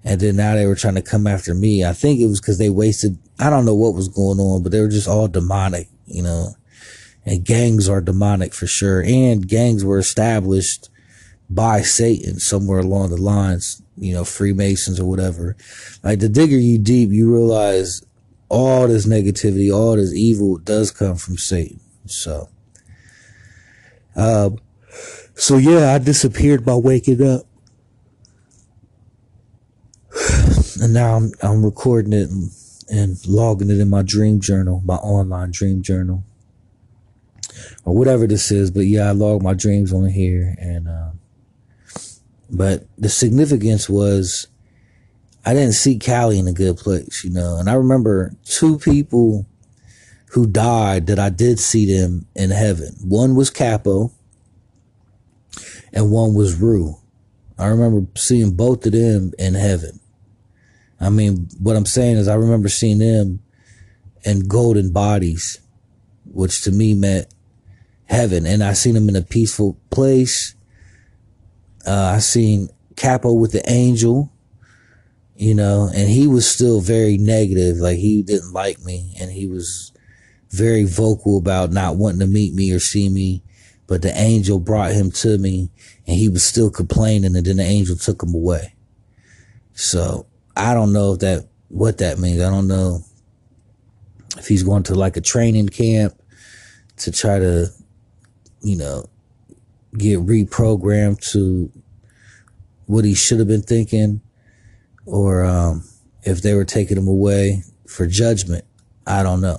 And 0.04 0.20
then 0.20 0.36
now 0.36 0.54
they 0.54 0.66
were 0.66 0.74
trying 0.74 0.94
to 0.94 1.02
come 1.02 1.26
after 1.26 1.54
me. 1.54 1.84
I 1.84 1.92
think 1.92 2.20
it 2.20 2.26
was 2.26 2.40
because 2.40 2.58
they 2.58 2.70
wasted, 2.70 3.18
I 3.42 3.50
don't 3.50 3.64
know 3.64 3.74
what 3.74 3.94
was 3.94 4.06
going 4.06 4.38
on, 4.38 4.62
but 4.62 4.70
they 4.70 4.80
were 4.80 4.86
just 4.86 5.08
all 5.08 5.26
demonic, 5.26 5.88
you 6.06 6.22
know. 6.22 6.54
And 7.26 7.44
gangs 7.44 7.88
are 7.88 8.00
demonic 8.00 8.54
for 8.54 8.68
sure. 8.68 9.02
And 9.02 9.48
gangs 9.48 9.84
were 9.84 9.98
established 9.98 10.90
by 11.50 11.82
Satan 11.82 12.38
somewhere 12.38 12.78
along 12.78 13.10
the 13.10 13.16
lines, 13.16 13.82
you 13.96 14.14
know, 14.14 14.24
Freemasons 14.24 15.00
or 15.00 15.06
whatever. 15.06 15.56
Like 16.04 16.20
the 16.20 16.28
digger 16.28 16.56
you 16.56 16.78
deep, 16.78 17.10
you 17.10 17.32
realize 17.32 18.02
all 18.48 18.86
this 18.86 19.06
negativity, 19.06 19.74
all 19.74 19.96
this 19.96 20.14
evil 20.14 20.58
does 20.58 20.92
come 20.92 21.16
from 21.16 21.36
Satan. 21.36 21.80
So, 22.06 22.48
um, 24.14 24.58
so 25.34 25.56
yeah, 25.56 25.94
I 25.94 25.98
disappeared 25.98 26.64
by 26.64 26.76
waking 26.76 27.22
up. 27.26 27.42
And 30.80 30.94
now 30.94 31.16
I'm, 31.16 31.32
I'm 31.42 31.64
recording 31.64 32.12
it 32.12 32.28
and 32.92 33.16
logging 33.26 33.70
it 33.70 33.80
in 33.80 33.88
my 33.88 34.02
dream 34.02 34.38
journal, 34.40 34.82
my 34.84 34.96
online 34.96 35.50
dream 35.50 35.82
journal 35.82 36.22
or 37.84 37.96
whatever 37.96 38.26
this 38.26 38.52
is. 38.52 38.70
But 38.70 38.82
yeah, 38.82 39.08
I 39.08 39.12
log 39.12 39.42
my 39.42 39.54
dreams 39.54 39.92
on 39.92 40.10
here 40.10 40.54
and, 40.60 40.88
um, 40.88 41.18
but 42.50 42.86
the 42.98 43.08
significance 43.08 43.88
was 43.88 44.46
I 45.44 45.54
didn't 45.54 45.72
see 45.72 45.98
Callie 45.98 46.38
in 46.38 46.46
a 46.46 46.52
good 46.52 46.76
place, 46.76 47.24
you 47.24 47.30
know. 47.30 47.56
And 47.56 47.68
I 47.68 47.74
remember 47.74 48.34
two 48.44 48.78
people 48.78 49.46
who 50.32 50.46
died 50.46 51.06
that 51.06 51.18
I 51.18 51.30
did 51.30 51.58
see 51.58 51.98
them 51.98 52.26
in 52.36 52.50
heaven. 52.50 52.94
One 53.02 53.34
was 53.34 53.50
Capo 53.50 54.12
and 55.92 56.10
one 56.10 56.34
was 56.34 56.60
Rue. 56.60 56.96
I 57.58 57.66
remember 57.66 58.06
seeing 58.16 58.52
both 58.52 58.84
of 58.86 58.92
them 58.92 59.32
in 59.38 59.54
heaven. 59.54 60.00
I 61.02 61.10
mean, 61.10 61.48
what 61.58 61.76
I'm 61.76 61.86
saying 61.86 62.16
is 62.16 62.28
I 62.28 62.34
remember 62.34 62.68
seeing 62.68 62.98
them 62.98 63.40
in 64.24 64.46
golden 64.46 64.92
bodies, 64.92 65.60
which 66.24 66.62
to 66.62 66.70
me 66.70 66.94
meant 66.94 67.26
heaven. 68.04 68.46
And 68.46 68.62
I 68.62 68.72
seen 68.72 68.94
them 68.94 69.08
in 69.08 69.16
a 69.16 69.22
peaceful 69.22 69.78
place. 69.90 70.54
Uh, 71.86 72.12
I 72.14 72.18
seen 72.20 72.68
Capo 72.96 73.32
with 73.32 73.52
the 73.52 73.68
angel 73.68 74.32
you 75.42 75.56
know, 75.56 75.90
and 75.92 76.08
he 76.08 76.28
was 76.28 76.48
still 76.48 76.80
very 76.80 77.18
negative. 77.18 77.78
Like 77.78 77.98
he 77.98 78.22
didn't 78.22 78.52
like 78.52 78.80
me 78.80 79.14
and 79.20 79.30
he 79.30 79.48
was 79.48 79.92
very 80.50 80.84
vocal 80.84 81.38
about 81.38 81.72
not 81.72 81.96
wanting 81.96 82.20
to 82.20 82.26
meet 82.26 82.54
me 82.54 82.72
or 82.72 82.78
see 82.78 83.08
me. 83.08 83.42
But 83.88 84.02
the 84.02 84.16
angel 84.16 84.60
brought 84.60 84.92
him 84.92 85.10
to 85.10 85.38
me 85.38 85.70
and 86.06 86.16
he 86.16 86.28
was 86.28 86.44
still 86.44 86.70
complaining 86.70 87.34
and 87.34 87.44
then 87.44 87.56
the 87.56 87.64
angel 87.64 87.96
took 87.96 88.22
him 88.22 88.34
away. 88.34 88.74
So 89.74 90.26
I 90.56 90.74
don't 90.74 90.92
know 90.92 91.14
if 91.14 91.20
that, 91.20 91.48
what 91.68 91.98
that 91.98 92.18
means. 92.18 92.40
I 92.40 92.50
don't 92.50 92.68
know 92.68 93.00
if 94.36 94.46
he's 94.46 94.62
going 94.62 94.82
to 94.84 94.94
like 94.94 95.16
a 95.16 95.20
training 95.20 95.68
camp 95.68 96.14
to 96.98 97.12
try 97.12 97.38
to, 97.38 97.68
you 98.62 98.76
know, 98.76 99.06
get 99.96 100.20
reprogrammed 100.20 101.20
to 101.32 101.70
what 102.86 103.04
he 103.04 103.14
should 103.14 103.38
have 103.38 103.48
been 103.48 103.62
thinking 103.62 104.20
or 105.06 105.44
um, 105.44 105.84
if 106.22 106.42
they 106.42 106.54
were 106.54 106.64
taking 106.64 106.96
him 106.96 107.08
away 107.08 107.62
for 107.86 108.06
judgment. 108.06 108.64
I 109.06 109.22
don't 109.22 109.40
know. 109.40 109.58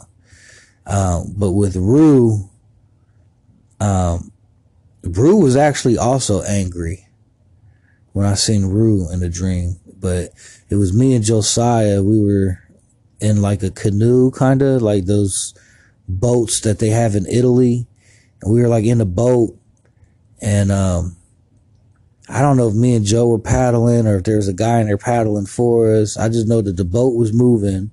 Um, 0.86 1.34
but 1.38 1.52
with 1.52 1.76
Rue, 1.76 2.50
um, 3.80 4.32
Rue 5.04 5.38
was 5.38 5.56
actually 5.56 5.98
also 5.98 6.42
angry 6.44 7.08
when 8.14 8.26
I 8.26 8.36
seen 8.36 8.66
Rue 8.66 9.12
in 9.12 9.20
the 9.20 9.30
dream. 9.30 9.76
But 10.04 10.32
it 10.70 10.76
was 10.76 10.94
me 10.94 11.16
and 11.16 11.24
Josiah. 11.24 12.04
We 12.04 12.22
were 12.22 12.60
in 13.22 13.42
like 13.42 13.64
a 13.64 13.72
canoe, 13.72 14.32
kind 14.32 14.62
of 14.62 14.82
like 14.82 15.06
those 15.06 15.56
boats 16.10 16.60
that 16.62 16.80
they 16.80 16.90
have 16.90 17.16
in 17.16 17.26
Italy. 17.26 17.88
And 18.42 18.54
we 18.54 18.62
were 18.62 18.68
like 18.68 18.84
in 18.84 19.00
a 19.00 19.06
boat, 19.06 19.58
and 20.42 20.74
um, 20.74 21.16
I 22.30 22.42
don't 22.42 22.58
know 22.58 22.68
if 22.68 22.76
me 22.76 22.96
and 22.96 23.06
Joe 23.06 23.30
were 23.30 23.40
paddling 23.40 24.06
or 24.08 24.18
if 24.18 24.24
there 24.24 24.36
was 24.36 24.48
a 24.48 24.54
guy 24.54 24.80
in 24.80 24.88
there 24.88 24.98
paddling 24.98 25.46
for 25.46 25.94
us. 25.94 26.18
I 26.18 26.28
just 26.28 26.48
know 26.48 26.62
that 26.62 26.78
the 26.78 26.86
boat 26.86 27.16
was 27.16 27.34
moving 27.34 27.92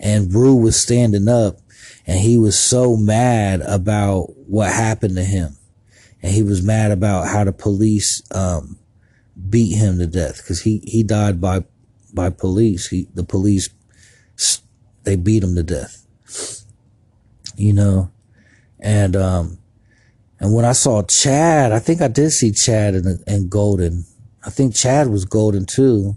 and 0.00 0.32
Rue 0.32 0.56
was 0.56 0.80
standing 0.80 1.28
up 1.28 1.58
and 2.06 2.18
he 2.18 2.36
was 2.36 2.58
so 2.58 2.96
mad 2.96 3.60
about 3.62 4.30
what 4.48 4.72
happened 4.72 5.16
to 5.16 5.24
him. 5.24 5.56
And 6.22 6.32
he 6.32 6.42
was 6.42 6.62
mad 6.62 6.90
about 6.90 7.28
how 7.28 7.44
the 7.44 7.52
police, 7.52 8.22
um, 8.30 8.78
beat 9.48 9.76
him 9.76 9.98
to 9.98 10.06
death 10.06 10.38
because 10.38 10.62
he, 10.62 10.78
he 10.84 11.02
died 11.02 11.40
by, 11.40 11.64
by 12.12 12.30
police. 12.30 12.88
He, 12.88 13.08
the 13.14 13.24
police, 13.24 13.68
they 15.04 15.16
beat 15.16 15.42
him 15.42 15.54
to 15.54 15.62
death, 15.62 16.06
you 17.56 17.72
know, 17.72 18.10
and, 18.80 19.16
um, 19.16 19.58
and 20.40 20.52
when 20.52 20.64
I 20.64 20.72
saw 20.72 21.02
Chad, 21.02 21.72
I 21.72 21.78
think 21.78 22.02
I 22.02 22.08
did 22.08 22.30
see 22.30 22.52
Chad 22.52 22.94
and, 22.94 23.22
and 23.26 23.50
Golden. 23.50 24.04
I 24.44 24.50
think 24.50 24.74
Chad 24.74 25.08
was 25.08 25.24
Golden 25.24 25.64
too. 25.64 26.16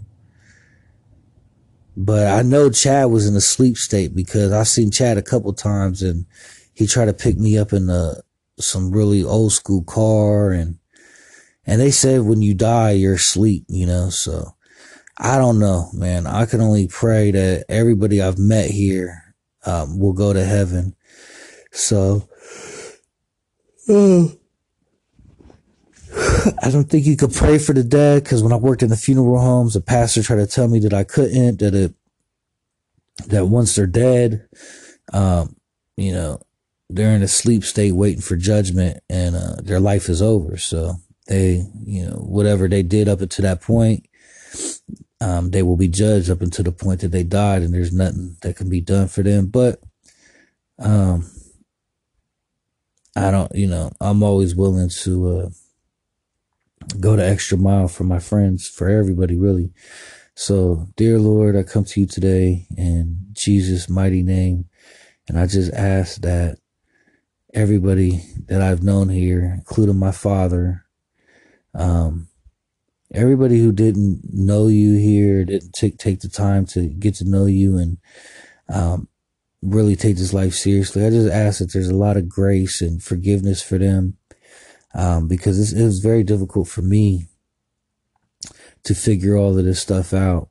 But 1.96 2.26
I 2.26 2.42
know 2.42 2.70
Chad 2.70 3.10
was 3.10 3.26
in 3.26 3.34
a 3.34 3.40
sleep 3.40 3.76
state 3.76 4.14
because 4.14 4.52
I've 4.52 4.68
seen 4.68 4.90
Chad 4.90 5.18
a 5.18 5.22
couple 5.22 5.52
times 5.52 6.02
and 6.02 6.26
he 6.74 6.86
tried 6.86 7.06
to 7.06 7.12
pick 7.12 7.38
me 7.38 7.58
up 7.58 7.72
in 7.72 7.88
a, 7.88 8.16
some 8.58 8.92
really 8.92 9.24
old 9.24 9.52
school 9.52 9.82
car 9.82 10.50
and, 10.52 10.78
and 11.68 11.78
they 11.78 11.90
said 11.90 12.22
when 12.22 12.40
you 12.40 12.54
die, 12.54 12.92
you're 12.92 13.14
asleep, 13.14 13.64
you 13.68 13.86
know, 13.86 14.08
so 14.08 14.54
I 15.18 15.36
don't 15.36 15.58
know, 15.58 15.90
man. 15.92 16.26
I 16.26 16.46
can 16.46 16.62
only 16.62 16.88
pray 16.88 17.30
that 17.30 17.66
everybody 17.68 18.22
I've 18.22 18.38
met 18.38 18.70
here, 18.70 19.34
um, 19.66 19.98
will 19.98 20.14
go 20.14 20.32
to 20.32 20.42
heaven. 20.42 20.96
So, 21.70 22.26
I 23.90 24.30
don't 26.70 26.88
think 26.88 27.04
you 27.04 27.18
could 27.18 27.34
pray 27.34 27.58
for 27.58 27.74
the 27.74 27.84
dead 27.84 28.24
because 28.24 28.42
when 28.42 28.54
I 28.54 28.56
worked 28.56 28.82
in 28.82 28.88
the 28.88 28.96
funeral 28.96 29.38
homes, 29.38 29.74
the 29.74 29.82
pastor 29.82 30.22
tried 30.22 30.36
to 30.36 30.46
tell 30.46 30.68
me 30.68 30.78
that 30.80 30.94
I 30.94 31.04
couldn't, 31.04 31.58
that 31.58 31.74
it, 31.74 31.92
that 33.26 33.44
once 33.44 33.76
they're 33.76 33.86
dead, 33.86 34.48
um, 35.12 35.54
you 35.98 36.12
know, 36.12 36.40
they're 36.88 37.14
in 37.14 37.22
a 37.22 37.28
sleep 37.28 37.62
state 37.62 37.92
waiting 37.92 38.22
for 38.22 38.36
judgment 38.36 39.00
and, 39.10 39.36
uh, 39.36 39.56
their 39.62 39.80
life 39.80 40.08
is 40.08 40.22
over. 40.22 40.56
So 40.56 40.94
they, 41.28 41.64
you 41.84 42.06
know, 42.06 42.16
whatever 42.16 42.68
they 42.68 42.82
did 42.82 43.08
up 43.08 43.20
until 43.20 43.44
that 43.44 43.60
point, 43.62 44.06
um, 45.20 45.50
they 45.50 45.62
will 45.62 45.76
be 45.76 45.88
judged 45.88 46.30
up 46.30 46.42
until 46.42 46.64
the 46.64 46.72
point 46.72 47.00
that 47.00 47.08
they 47.08 47.22
died 47.22 47.62
and 47.62 47.74
there's 47.74 47.92
nothing 47.92 48.36
that 48.42 48.56
can 48.56 48.68
be 48.68 48.80
done 48.80 49.08
for 49.08 49.22
them. 49.22 49.46
But, 49.46 49.80
um, 50.78 51.30
I 53.16 53.30
don't, 53.30 53.52
you 53.54 53.66
know, 53.66 53.90
I'm 54.00 54.22
always 54.22 54.54
willing 54.54 54.88
to 55.02 55.28
uh, 55.28 55.48
go 57.00 57.16
the 57.16 57.28
extra 57.28 57.58
mile 57.58 57.88
for 57.88 58.04
my 58.04 58.18
friends, 58.20 58.68
for 58.68 58.88
everybody, 58.88 59.36
really. 59.36 59.72
So, 60.36 60.88
dear 60.96 61.18
Lord, 61.18 61.56
I 61.56 61.64
come 61.64 61.84
to 61.84 62.00
you 62.00 62.06
today 62.06 62.66
in 62.76 63.18
Jesus' 63.32 63.88
mighty 63.88 64.22
name, 64.22 64.66
and 65.28 65.38
I 65.38 65.46
just 65.46 65.72
ask 65.72 66.20
that 66.22 66.58
everybody 67.52 68.22
that 68.46 68.62
I've 68.62 68.84
known 68.84 69.08
here, 69.08 69.52
including 69.56 69.98
my 69.98 70.12
father, 70.12 70.84
um, 71.74 72.28
everybody 73.12 73.58
who 73.58 73.72
didn't 73.72 74.20
know 74.32 74.68
you 74.68 74.96
here, 74.98 75.44
didn't 75.44 75.72
take 75.72 75.98
take 75.98 76.20
the 76.20 76.28
time 76.28 76.66
to 76.66 76.86
get 76.86 77.14
to 77.16 77.28
know 77.28 77.46
you, 77.46 77.76
and 77.76 77.98
um, 78.68 79.08
really 79.62 79.96
take 79.96 80.16
this 80.16 80.32
life 80.32 80.54
seriously. 80.54 81.04
I 81.04 81.10
just 81.10 81.32
ask 81.32 81.58
that 81.58 81.72
there's 81.72 81.88
a 81.88 81.96
lot 81.96 82.16
of 82.16 82.28
grace 82.28 82.80
and 82.80 83.02
forgiveness 83.02 83.62
for 83.62 83.78
them. 83.78 84.16
Um, 84.94 85.28
because 85.28 85.72
it 85.72 85.84
was 85.84 86.00
very 86.00 86.24
difficult 86.24 86.66
for 86.66 86.80
me 86.80 87.26
to 88.84 88.94
figure 88.94 89.36
all 89.36 89.56
of 89.56 89.64
this 89.64 89.80
stuff 89.82 90.14
out. 90.14 90.48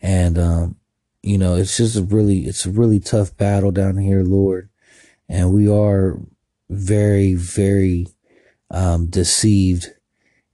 And, 0.00 0.38
um, 0.38 0.76
you 1.22 1.36
know, 1.36 1.54
it's 1.54 1.76
just 1.76 1.96
a 1.96 2.02
really, 2.02 2.46
it's 2.46 2.64
a 2.64 2.70
really 2.70 2.98
tough 2.98 3.36
battle 3.36 3.70
down 3.70 3.98
here, 3.98 4.22
Lord. 4.22 4.70
And 5.28 5.52
we 5.52 5.68
are 5.68 6.18
very, 6.70 7.34
very, 7.34 8.06
um, 8.70 9.06
deceived 9.06 9.88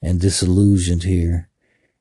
and 0.05 0.21
disillusioned 0.21 1.03
here. 1.03 1.49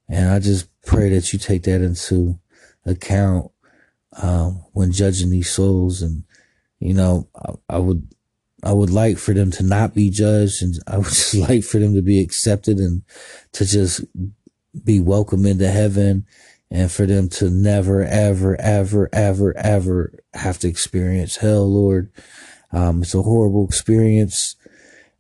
And 0.10 0.30
I 0.30 0.40
just 0.40 0.68
pray 0.86 1.10
that 1.10 1.32
you 1.32 1.40
take 1.40 1.64
that 1.64 1.82
into 1.82 2.38
account 2.86 3.50
um, 4.22 4.66
when 4.74 4.92
judging 4.92 5.30
these 5.30 5.50
souls. 5.50 6.02
And 6.02 6.24
you 6.80 6.94
know, 6.94 7.30
I, 7.36 7.76
I, 7.76 7.78
would 7.80 8.14
I 8.62 8.74
would 8.74 8.90
like 8.90 9.18
for 9.18 9.34
them 9.34 9.52
to 9.52 9.64
not 9.64 9.96
be 9.96 10.10
judged, 10.10 10.62
and 10.62 10.76
I 10.86 10.98
would 10.98 11.06
just 11.08 11.34
like 11.34 11.64
for 11.64 11.80
them 11.80 11.96
to 11.96 12.02
be 12.02 12.20
accepted 12.20 12.78
and 12.78 13.04
to 13.54 13.66
just 13.66 14.04
be 14.84 15.00
welcome 15.00 15.46
into 15.46 15.72
heaven. 15.72 16.26
And 16.70 16.92
for 16.92 17.06
them 17.06 17.30
to 17.30 17.52
never, 17.52 18.04
ever, 18.04 18.60
ever, 18.60 19.08
ever, 19.14 19.56
ever 19.56 20.14
have 20.34 20.58
to 20.60 20.68
experience 20.68 21.36
hell, 21.36 21.72
Lord. 21.72 22.12
Um, 22.72 23.04
it's 23.04 23.14
a 23.14 23.22
horrible 23.22 23.68
experience. 23.68 24.56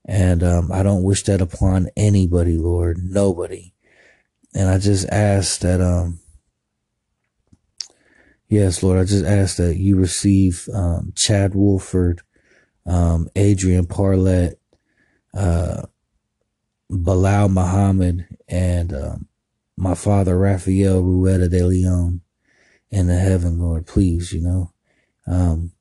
And 0.06 0.44
um, 0.44 0.72
I 0.72 0.84
don't 0.84 1.04
wish 1.04 1.24
that 1.24 1.42
upon 1.42 1.90
anybody, 1.96 2.58
Lord. 2.58 2.98
Nobody. 3.02 3.74
And 4.54 4.70
I 4.70 4.78
just 4.78 5.08
ask 5.10 5.62
that, 5.62 5.82
um, 5.82 6.20
yes, 8.48 8.84
Lord, 8.84 9.00
I 9.00 9.06
just 9.06 9.26
ask 9.26 9.58
that 9.58 9.78
you 9.78 9.96
receive 9.96 10.68
um, 10.74 11.14
Chad 11.16 11.56
Wolford, 11.56 12.22
um, 12.86 13.30
Adrian 13.36 13.86
Parlett, 13.86 14.56
uh, 15.34 15.84
Bilal 16.90 17.50
Muhammad, 17.50 18.28
and 18.48 18.94
um, 18.94 19.28
my 19.76 19.96
father, 19.96 20.38
Raphael 20.38 21.02
Rueda 21.02 21.50
de 21.50 21.64
Leon, 21.64 22.22
in 22.92 23.08
the 23.08 23.18
heaven, 23.18 23.58
Lord, 23.58 23.88
please, 23.88 24.32
you 24.32 24.42
know. 24.42 24.72
Um, 25.26 25.72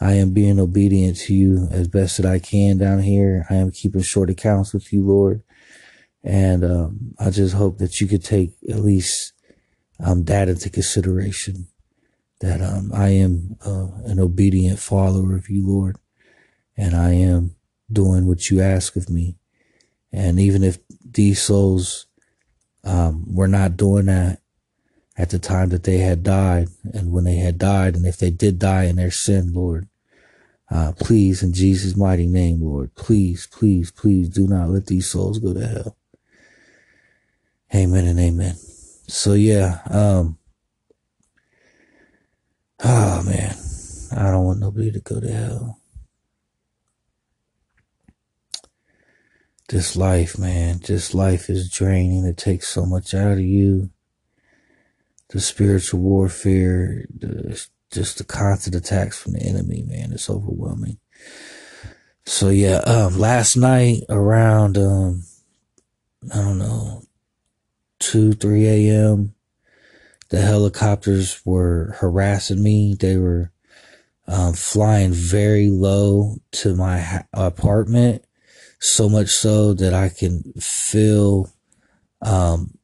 I 0.00 0.14
am 0.14 0.32
being 0.32 0.60
obedient 0.60 1.16
to 1.20 1.34
you 1.34 1.68
as 1.70 1.88
best 1.88 2.18
that 2.18 2.26
I 2.26 2.38
can 2.38 2.78
down 2.78 3.00
here. 3.00 3.46
I 3.48 3.54
am 3.54 3.70
keeping 3.70 4.02
short 4.02 4.28
accounts 4.28 4.74
with 4.74 4.92
you, 4.92 5.06
Lord. 5.06 5.42
And 6.22 6.64
um, 6.64 7.14
I 7.18 7.30
just 7.30 7.54
hope 7.54 7.78
that 7.78 8.00
you 8.00 8.06
could 8.06 8.24
take 8.24 8.52
at 8.68 8.80
least 8.80 9.32
um, 10.04 10.24
that 10.24 10.48
into 10.48 10.68
consideration. 10.68 11.68
That 12.40 12.60
um, 12.60 12.90
I 12.92 13.10
am 13.10 13.56
uh, 13.64 13.88
an 14.04 14.20
obedient 14.20 14.78
follower 14.78 15.34
of 15.34 15.48
you, 15.48 15.66
Lord, 15.66 15.96
and 16.76 16.94
I 16.94 17.12
am 17.12 17.56
doing 17.90 18.26
what 18.26 18.50
you 18.50 18.60
ask 18.60 18.96
of 18.96 19.08
me. 19.08 19.38
And 20.12 20.38
even 20.38 20.62
if 20.62 20.78
these 21.02 21.40
souls 21.40 22.06
um, 22.84 23.34
were 23.34 23.48
not 23.48 23.76
doing 23.76 24.06
that 24.06 24.40
at 25.18 25.30
the 25.30 25.38
time 25.38 25.70
that 25.70 25.84
they 25.84 25.98
had 25.98 26.22
died, 26.22 26.68
and 26.92 27.12
when 27.12 27.24
they 27.24 27.36
had 27.36 27.58
died, 27.58 27.96
and 27.96 28.06
if 28.06 28.18
they 28.18 28.30
did 28.30 28.58
die 28.58 28.84
in 28.84 28.96
their 28.96 29.10
sin, 29.10 29.52
Lord, 29.52 29.88
uh, 30.70 30.92
please, 30.98 31.42
in 31.42 31.52
Jesus' 31.52 31.96
mighty 31.96 32.26
name, 32.26 32.60
Lord, 32.60 32.94
please, 32.94 33.46
please, 33.46 33.90
please 33.90 34.28
do 34.28 34.46
not 34.46 34.68
let 34.68 34.86
these 34.86 35.08
souls 35.08 35.38
go 35.38 35.54
to 35.54 35.66
hell. 35.66 35.96
Amen 37.74 38.06
and 38.06 38.18
amen. 38.18 38.56
So 39.08 39.34
yeah, 39.34 39.80
um, 39.90 40.38
oh 42.84 43.22
man, 43.24 43.56
I 44.16 44.30
don't 44.30 44.44
want 44.44 44.60
nobody 44.60 44.90
to 44.92 45.00
go 45.00 45.20
to 45.20 45.32
hell. 45.32 45.80
This 49.68 49.96
life, 49.96 50.38
man, 50.38 50.80
this 50.86 51.14
life 51.14 51.48
is 51.50 51.70
draining. 51.70 52.24
It 52.24 52.36
takes 52.36 52.68
so 52.68 52.86
much 52.86 53.14
out 53.14 53.32
of 53.32 53.40
you. 53.40 53.90
The 55.28 55.40
spiritual 55.40 56.00
warfare, 56.00 57.06
the, 57.12 57.66
just 57.90 58.18
the 58.18 58.24
constant 58.24 58.76
attacks 58.76 59.18
from 59.18 59.32
the 59.32 59.42
enemy, 59.42 59.82
man, 59.82 60.12
it's 60.12 60.30
overwhelming. 60.30 60.98
So 62.24 62.48
yeah, 62.48 62.78
um, 62.78 63.18
last 63.18 63.56
night 63.56 64.02
around, 64.08 64.76
um, 64.76 65.22
I 66.32 66.36
don't 66.36 66.58
know, 66.58 67.02
2, 68.00 68.32
3 68.32 68.66
a.m. 68.66 69.34
The 70.30 70.40
helicopters 70.40 71.40
were 71.44 71.94
harassing 71.98 72.62
me. 72.62 72.96
They 72.98 73.16
were 73.16 73.52
um, 74.26 74.54
flying 74.54 75.12
very 75.12 75.70
low 75.70 76.36
to 76.52 76.74
my 76.74 76.98
ha- 76.98 77.24
apartment, 77.32 78.24
so 78.80 79.08
much 79.08 79.28
so 79.28 79.72
that 79.74 79.94
I 79.94 80.08
can 80.08 80.52
feel 80.58 81.48
um, 82.22 82.75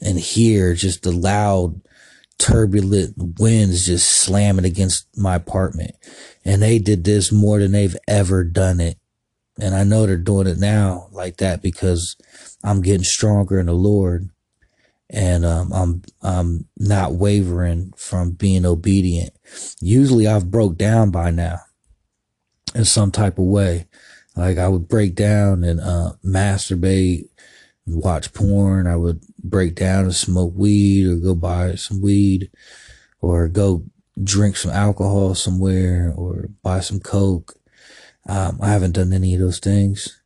and 0.00 0.18
hear 0.18 0.74
just 0.74 1.02
the 1.02 1.12
loud, 1.12 1.80
turbulent 2.38 3.14
winds 3.38 3.86
just 3.86 4.20
slamming 4.20 4.64
against 4.64 5.06
my 5.16 5.36
apartment. 5.36 5.92
And 6.44 6.62
they 6.62 6.78
did 6.78 7.04
this 7.04 7.32
more 7.32 7.58
than 7.58 7.72
they've 7.72 7.96
ever 8.08 8.44
done 8.44 8.80
it. 8.80 8.98
And 9.60 9.74
I 9.74 9.84
know 9.84 10.06
they're 10.06 10.16
doing 10.16 10.48
it 10.48 10.58
now 10.58 11.08
like 11.12 11.36
that 11.36 11.62
because 11.62 12.16
I'm 12.64 12.82
getting 12.82 13.04
stronger 13.04 13.60
in 13.60 13.66
the 13.66 13.72
Lord 13.72 14.30
and 15.10 15.44
um, 15.44 15.72
I'm 15.72 16.02
I'm 16.22 16.66
not 16.76 17.14
wavering 17.14 17.92
from 17.96 18.32
being 18.32 18.66
obedient. 18.66 19.32
Usually 19.80 20.26
I've 20.26 20.50
broke 20.50 20.76
down 20.76 21.10
by 21.10 21.30
now 21.30 21.58
in 22.74 22.84
some 22.84 23.10
type 23.10 23.38
of 23.38 23.44
way. 23.44 23.86
Like 24.36 24.58
I 24.58 24.68
would 24.68 24.88
break 24.88 25.14
down 25.14 25.62
and 25.62 25.80
uh, 25.80 26.14
masturbate, 26.24 27.28
watch 27.86 28.32
porn. 28.32 28.86
I 28.86 28.96
would 28.96 29.22
break 29.42 29.74
down 29.74 30.04
and 30.04 30.14
smoke 30.14 30.52
weed 30.54 31.06
or 31.06 31.16
go 31.16 31.34
buy 31.34 31.74
some 31.74 32.00
weed 32.00 32.50
or 33.20 33.48
go 33.48 33.84
drink 34.22 34.56
some 34.56 34.70
alcohol 34.70 35.34
somewhere 35.34 36.12
or 36.16 36.48
buy 36.62 36.80
some 36.80 37.00
coke. 37.00 37.54
Um, 38.28 38.58
I 38.62 38.68
haven't 38.68 38.92
done 38.92 39.12
any 39.12 39.34
of 39.34 39.40
those 39.40 39.58
things. 39.58 40.22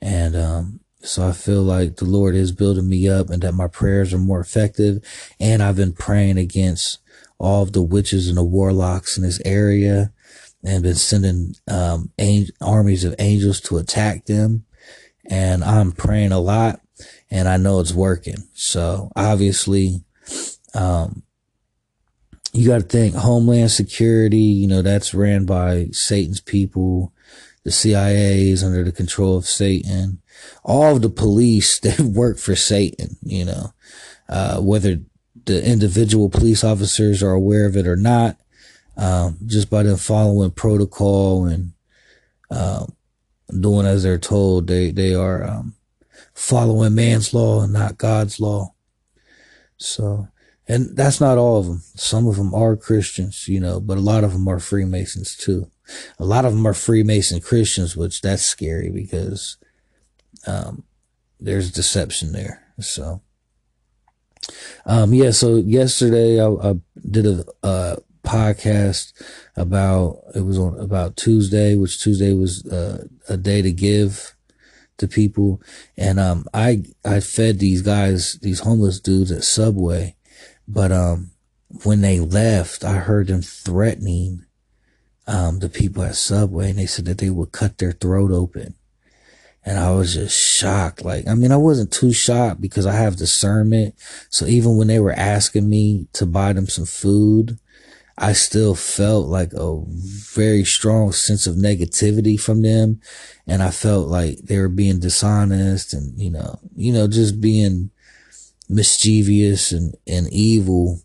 And, 0.00 0.36
um, 0.36 0.80
so 1.00 1.28
I 1.28 1.32
feel 1.32 1.62
like 1.62 1.96
the 1.96 2.06
Lord 2.06 2.34
is 2.34 2.52
building 2.52 2.88
me 2.88 3.08
up 3.08 3.28
and 3.28 3.42
that 3.42 3.52
my 3.52 3.68
prayers 3.68 4.14
are 4.14 4.18
more 4.18 4.40
effective. 4.40 5.04
And 5.38 5.62
I've 5.62 5.76
been 5.76 5.92
praying 5.92 6.38
against 6.38 6.98
all 7.38 7.62
of 7.62 7.72
the 7.72 7.82
witches 7.82 8.28
and 8.28 8.38
the 8.38 8.44
warlocks 8.44 9.18
in 9.18 9.22
this 9.22 9.40
area 9.44 10.12
and 10.64 10.82
been 10.82 10.94
sending, 10.94 11.54
um, 11.68 12.10
armies 12.62 13.04
of 13.04 13.14
angels 13.18 13.60
to 13.62 13.76
attack 13.76 14.24
them. 14.24 14.64
And 15.28 15.62
I'm 15.62 15.92
praying 15.92 16.32
a 16.32 16.38
lot 16.38 16.80
and 17.34 17.48
I 17.48 17.56
know 17.56 17.80
it's 17.80 17.92
working. 17.92 18.36
So 18.52 19.10
obviously, 19.16 20.04
um, 20.72 21.24
you 22.52 22.68
got 22.68 22.82
to 22.82 22.86
think 22.86 23.16
Homeland 23.16 23.72
Security, 23.72 24.38
you 24.38 24.68
know, 24.68 24.82
that's 24.82 25.12
ran 25.12 25.44
by 25.44 25.88
Satan's 25.90 26.40
people. 26.40 27.12
The 27.64 27.72
CIA 27.72 28.50
is 28.50 28.62
under 28.62 28.84
the 28.84 28.92
control 28.92 29.36
of 29.36 29.46
Satan. 29.46 30.22
All 30.62 30.94
of 30.94 31.02
the 31.02 31.10
police, 31.10 31.80
they 31.82 32.00
work 32.04 32.38
for 32.38 32.54
Satan, 32.54 33.16
you 33.24 33.46
know, 33.46 33.74
uh, 34.28 34.60
whether 34.60 35.00
the 35.44 35.68
individual 35.68 36.30
police 36.30 36.62
officers 36.62 37.20
are 37.20 37.32
aware 37.32 37.66
of 37.66 37.76
it 37.76 37.88
or 37.88 37.96
not, 37.96 38.36
um, 38.96 39.38
just 39.44 39.68
by 39.68 39.82
them 39.82 39.96
following 39.96 40.52
protocol 40.52 41.46
and, 41.46 41.72
uh, 42.48 42.86
doing 43.60 43.86
as 43.86 44.04
they're 44.04 44.18
told, 44.18 44.68
they, 44.68 44.92
they 44.92 45.16
are, 45.16 45.42
um, 45.42 45.74
following 46.34 46.94
man's 46.94 47.32
law 47.32 47.62
and 47.62 47.72
not 47.72 47.98
God's 47.98 48.40
law. 48.40 48.74
So, 49.76 50.28
and 50.68 50.96
that's 50.96 51.20
not 51.20 51.38
all 51.38 51.58
of 51.58 51.66
them. 51.66 51.82
Some 51.94 52.26
of 52.26 52.36
them 52.36 52.54
are 52.54 52.76
Christians, 52.76 53.48
you 53.48 53.60
know, 53.60 53.80
but 53.80 53.98
a 53.98 54.00
lot 54.00 54.24
of 54.24 54.32
them 54.32 54.48
are 54.48 54.58
Freemasons 54.58 55.36
too 55.36 55.70
a 56.18 56.24
lot 56.24 56.44
of 56.44 56.52
them 56.52 56.66
are 56.66 56.74
Freemason 56.74 57.40
Christians, 57.40 57.96
which 57.96 58.20
that's 58.20 58.42
scary 58.42 58.90
because 58.90 59.56
um, 60.46 60.84
there's 61.40 61.70
deception 61.70 62.32
there. 62.32 62.62
So, 62.80 63.22
um, 64.86 65.14
yeah. 65.14 65.30
So 65.30 65.56
yesterday 65.56 66.40
I, 66.40 66.48
I 66.48 66.74
did 67.10 67.26
a, 67.62 67.96
podcast 68.24 69.12
about 69.54 70.22
it 70.34 70.40
was 70.40 70.58
on 70.58 70.80
about 70.80 71.14
Tuesday, 71.14 71.76
which 71.76 72.02
Tuesday 72.02 72.32
was 72.32 72.64
uh, 72.68 73.04
a 73.28 73.36
day 73.36 73.60
to 73.60 73.70
give 73.70 74.33
to 74.98 75.08
people, 75.08 75.60
and 75.96 76.20
um, 76.20 76.46
I 76.54 76.84
I 77.04 77.20
fed 77.20 77.58
these 77.58 77.82
guys, 77.82 78.38
these 78.42 78.60
homeless 78.60 79.00
dudes 79.00 79.32
at 79.32 79.44
Subway, 79.44 80.16
but 80.68 80.92
um, 80.92 81.30
when 81.82 82.00
they 82.00 82.20
left, 82.20 82.84
I 82.84 82.94
heard 82.94 83.26
them 83.26 83.42
threatening 83.42 84.44
um, 85.26 85.58
the 85.58 85.68
people 85.68 86.02
at 86.02 86.16
Subway 86.16 86.70
and 86.70 86.78
they 86.78 86.86
said 86.86 87.06
that 87.06 87.18
they 87.18 87.30
would 87.30 87.52
cut 87.52 87.78
their 87.78 87.92
throat 87.92 88.30
open. 88.30 88.74
And 89.66 89.78
I 89.78 89.92
was 89.92 90.14
just 90.14 90.38
shocked. 90.38 91.04
Like, 91.04 91.26
I 91.26 91.34
mean, 91.34 91.50
I 91.50 91.56
wasn't 91.56 91.90
too 91.90 92.12
shocked 92.12 92.60
because 92.60 92.84
I 92.84 92.92
have 92.92 93.16
discernment. 93.16 93.94
So 94.28 94.44
even 94.44 94.76
when 94.76 94.88
they 94.88 95.00
were 95.00 95.12
asking 95.12 95.68
me 95.68 96.06
to 96.12 96.26
buy 96.26 96.52
them 96.52 96.66
some 96.66 96.84
food, 96.84 97.58
I 98.16 98.32
still 98.32 98.74
felt 98.74 99.26
like 99.26 99.52
a 99.54 99.82
very 99.88 100.64
strong 100.64 101.12
sense 101.12 101.46
of 101.46 101.56
negativity 101.56 102.38
from 102.38 102.62
them. 102.62 103.00
And 103.46 103.62
I 103.62 103.70
felt 103.70 104.08
like 104.08 104.38
they 104.38 104.58
were 104.58 104.68
being 104.68 105.00
dishonest 105.00 105.92
and, 105.92 106.18
you 106.20 106.30
know, 106.30 106.58
you 106.76 106.92
know, 106.92 107.08
just 107.08 107.40
being 107.40 107.90
mischievous 108.68 109.72
and, 109.72 109.94
and 110.06 110.28
evil. 110.32 111.00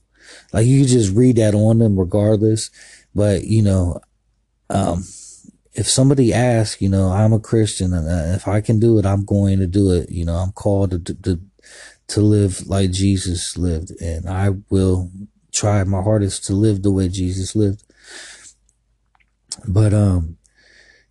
Like 0.54 0.68
you 0.68 0.82
could 0.82 0.90
just 0.90 1.16
read 1.16 1.38
that 1.38 1.56
on 1.56 1.80
them 1.80 1.98
regardless. 1.98 2.70
But, 3.16 3.46
you 3.46 3.64
know, 3.64 4.00
um, 4.70 5.04
if 5.74 5.88
somebody 5.88 6.32
asks, 6.32 6.80
you 6.80 6.90
know, 6.90 7.10
I'm 7.10 7.34
a 7.34 7.40
Christian 7.40 7.94
and 7.94 8.08
uh, 8.08 8.36
if 8.36 8.48
I 8.48 8.62
can 8.62 8.80
do 8.80 9.00
it, 9.00 9.06
I'm 9.06 9.26
going 9.26 9.60
to 9.60 9.68
do 9.68 9.92
it. 9.92 10.12
You 10.12 10.26
know, 10.26 10.36
I'm 10.36 10.52
called 10.52 11.06
to, 11.06 11.14
to, 11.16 11.40
to 12.10 12.22
live 12.22 12.68
like 12.68 12.92
Jesus 12.92 13.58
lived, 13.58 13.92
and 14.02 14.28
I 14.28 14.50
will 14.70 15.12
try 15.52 15.84
my 15.84 16.02
hardest 16.02 16.46
to 16.46 16.54
live 16.54 16.82
the 16.82 16.92
way 16.92 17.10
Jesus 17.10 17.56
lived. 17.56 17.84
But 19.68 19.94
um, 19.94 20.38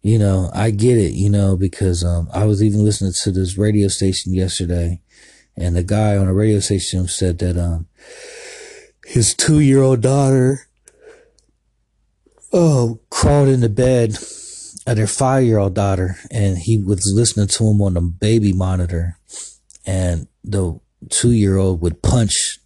you 0.02 0.18
know, 0.18 0.50
I 0.54 0.70
get 0.70 0.96
it, 0.96 1.12
you 1.12 1.28
know, 1.28 1.56
because 1.56 2.04
um, 2.04 2.28
I 2.32 2.44
was 2.44 2.62
even 2.62 2.84
listening 2.84 3.12
to 3.22 3.32
this 3.32 3.58
radio 3.58 3.88
station 3.88 4.32
yesterday, 4.32 5.00
and 5.56 5.76
the 5.76 5.82
guy 5.82 6.16
on 6.16 6.26
the 6.26 6.32
radio 6.32 6.60
station 6.60 7.08
said 7.08 7.38
that 7.38 7.56
um, 7.56 7.86
his 9.06 9.34
two 9.34 9.60
year 9.60 9.82
old 9.82 10.00
daughter 10.00 10.68
oh 12.52 13.00
crawled 13.10 13.48
into 13.48 13.68
bed 13.68 14.16
of 14.86 14.96
their 14.96 15.06
five 15.06 15.44
year 15.44 15.58
old 15.58 15.74
daughter, 15.74 16.16
and 16.30 16.58
he 16.58 16.78
was 16.78 17.12
listening 17.14 17.48
to 17.48 17.64
him 17.64 17.82
on 17.82 17.94
the 17.94 18.00
baby 18.00 18.52
monitor, 18.52 19.18
and 19.84 20.28
the 20.44 20.78
two 21.10 21.32
year 21.32 21.56
old 21.56 21.80
would 21.80 22.02
punch 22.02 22.58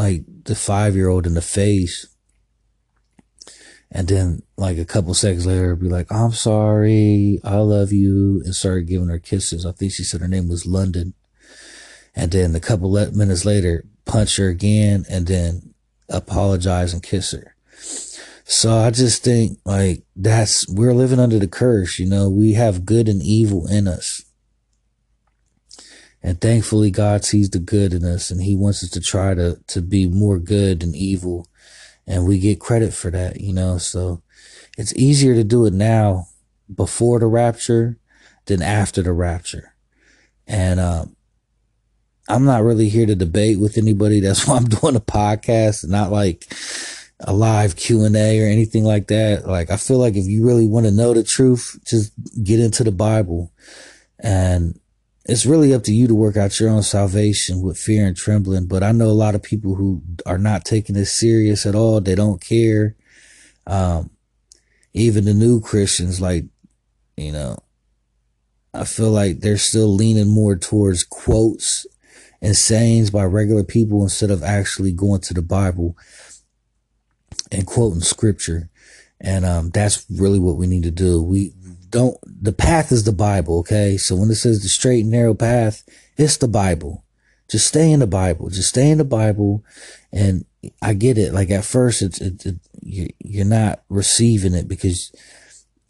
like 0.00 0.22
the 0.44 0.54
five 0.54 0.96
year 0.96 1.08
old 1.08 1.26
in 1.26 1.34
the 1.34 1.42
face. 1.42 2.06
And 3.90 4.08
then 4.08 4.42
like 4.56 4.78
a 4.78 4.86
couple 4.86 5.12
seconds 5.12 5.44
later, 5.44 5.76
be 5.76 5.90
like, 5.90 6.10
I'm 6.10 6.32
sorry. 6.32 7.38
I 7.44 7.56
love 7.56 7.92
you. 7.92 8.40
And 8.42 8.54
started 8.54 8.88
giving 8.88 9.08
her 9.08 9.18
kisses. 9.18 9.66
I 9.66 9.72
think 9.72 9.92
she 9.92 10.02
said 10.02 10.22
her 10.22 10.28
name 10.28 10.48
was 10.48 10.64
London. 10.64 11.12
And 12.16 12.32
then 12.32 12.54
a 12.54 12.60
couple 12.60 12.90
minutes 13.12 13.44
later, 13.44 13.84
punch 14.06 14.38
her 14.38 14.48
again 14.48 15.04
and 15.10 15.26
then 15.26 15.74
apologize 16.08 16.94
and 16.94 17.02
kiss 17.02 17.32
her. 17.32 17.54
So 18.44 18.78
I 18.78 18.90
just 18.90 19.22
think 19.22 19.58
like 19.66 20.02
that's, 20.16 20.66
we're 20.70 20.94
living 20.94 21.20
under 21.20 21.38
the 21.38 21.46
curse. 21.46 21.98
You 21.98 22.08
know, 22.08 22.30
we 22.30 22.54
have 22.54 22.86
good 22.86 23.06
and 23.06 23.22
evil 23.22 23.66
in 23.66 23.86
us. 23.86 24.19
And 26.22 26.40
thankfully 26.40 26.90
God 26.90 27.24
sees 27.24 27.50
the 27.50 27.58
good 27.58 27.94
in 27.94 28.04
us 28.04 28.30
and 28.30 28.42
he 28.42 28.56
wants 28.56 28.84
us 28.84 28.90
to 28.90 29.00
try 29.00 29.34
to, 29.34 29.58
to 29.68 29.80
be 29.80 30.06
more 30.06 30.38
good 30.38 30.80
than 30.80 30.94
evil. 30.94 31.46
And 32.06 32.26
we 32.26 32.38
get 32.38 32.60
credit 32.60 32.92
for 32.92 33.10
that, 33.10 33.40
you 33.40 33.52
know, 33.52 33.78
so 33.78 34.22
it's 34.76 34.94
easier 34.94 35.34
to 35.34 35.44
do 35.44 35.64
it 35.66 35.72
now 35.72 36.26
before 36.74 37.18
the 37.18 37.26
rapture 37.26 37.98
than 38.46 38.62
after 38.62 39.02
the 39.02 39.12
rapture. 39.12 39.74
And, 40.46 40.80
um, 40.80 41.16
I'm 42.30 42.44
not 42.44 42.62
really 42.62 42.88
here 42.88 43.06
to 43.06 43.16
debate 43.16 43.58
with 43.58 43.76
anybody. 43.76 44.20
That's 44.20 44.46
why 44.46 44.56
I'm 44.56 44.64
doing 44.64 44.96
a 44.96 45.00
podcast, 45.00 45.88
not 45.88 46.12
like 46.12 46.46
a 47.20 47.32
live 47.32 47.76
Q 47.76 48.04
and 48.04 48.16
A 48.16 48.42
or 48.42 48.46
anything 48.46 48.84
like 48.84 49.08
that. 49.08 49.46
Like, 49.46 49.70
I 49.70 49.76
feel 49.76 49.98
like 49.98 50.16
if 50.16 50.26
you 50.26 50.46
really 50.46 50.66
want 50.66 50.86
to 50.86 50.92
know 50.92 51.12
the 51.12 51.24
truth, 51.24 51.78
just 51.84 52.12
get 52.42 52.60
into 52.60 52.84
the 52.84 52.92
Bible 52.92 53.52
and 54.18 54.78
it's 55.26 55.46
really 55.46 55.74
up 55.74 55.84
to 55.84 55.92
you 55.92 56.06
to 56.06 56.14
work 56.14 56.36
out 56.36 56.58
your 56.58 56.70
own 56.70 56.82
salvation 56.82 57.60
with 57.60 57.78
fear 57.78 58.06
and 58.06 58.16
trembling. 58.16 58.66
But 58.66 58.82
I 58.82 58.92
know 58.92 59.08
a 59.08 59.12
lot 59.12 59.34
of 59.34 59.42
people 59.42 59.74
who 59.74 60.02
are 60.26 60.38
not 60.38 60.64
taking 60.64 60.94
this 60.94 61.18
serious 61.18 61.66
at 61.66 61.74
all. 61.74 62.00
They 62.00 62.14
don't 62.14 62.40
care. 62.40 62.96
Um, 63.66 64.10
even 64.92 65.24
the 65.24 65.34
new 65.34 65.60
Christians, 65.60 66.20
like, 66.20 66.44
you 67.16 67.32
know, 67.32 67.58
I 68.72 68.84
feel 68.84 69.10
like 69.10 69.40
they're 69.40 69.58
still 69.58 69.92
leaning 69.94 70.32
more 70.32 70.56
towards 70.56 71.04
quotes 71.04 71.86
and 72.40 72.56
sayings 72.56 73.10
by 73.10 73.24
regular 73.24 73.62
people 73.62 74.02
instead 74.02 74.30
of 74.30 74.42
actually 74.42 74.92
going 74.92 75.20
to 75.22 75.34
the 75.34 75.42
Bible 75.42 75.96
and 77.52 77.66
quoting 77.66 78.00
scripture. 78.00 78.70
And, 79.20 79.44
um, 79.44 79.70
that's 79.70 80.06
really 80.10 80.38
what 80.38 80.56
we 80.56 80.66
need 80.66 80.84
to 80.84 80.90
do. 80.90 81.22
We, 81.22 81.52
don't, 81.90 82.16
the 82.24 82.52
path 82.52 82.92
is 82.92 83.04
the 83.04 83.12
Bible, 83.12 83.58
okay? 83.60 83.96
So 83.96 84.16
when 84.16 84.30
it 84.30 84.36
says 84.36 84.62
the 84.62 84.68
straight 84.68 85.02
and 85.02 85.10
narrow 85.10 85.34
path, 85.34 85.84
it's 86.16 86.36
the 86.36 86.48
Bible. 86.48 87.04
Just 87.50 87.68
stay 87.68 87.90
in 87.90 88.00
the 88.00 88.06
Bible. 88.06 88.48
Just 88.48 88.70
stay 88.70 88.90
in 88.90 88.98
the 88.98 89.04
Bible. 89.04 89.64
And 90.12 90.44
I 90.80 90.94
get 90.94 91.18
it. 91.18 91.34
Like 91.34 91.50
at 91.50 91.64
first, 91.64 92.02
it's, 92.02 92.20
it, 92.20 92.46
it, 92.46 93.14
you're 93.20 93.44
not 93.44 93.82
receiving 93.88 94.54
it 94.54 94.68
because 94.68 95.12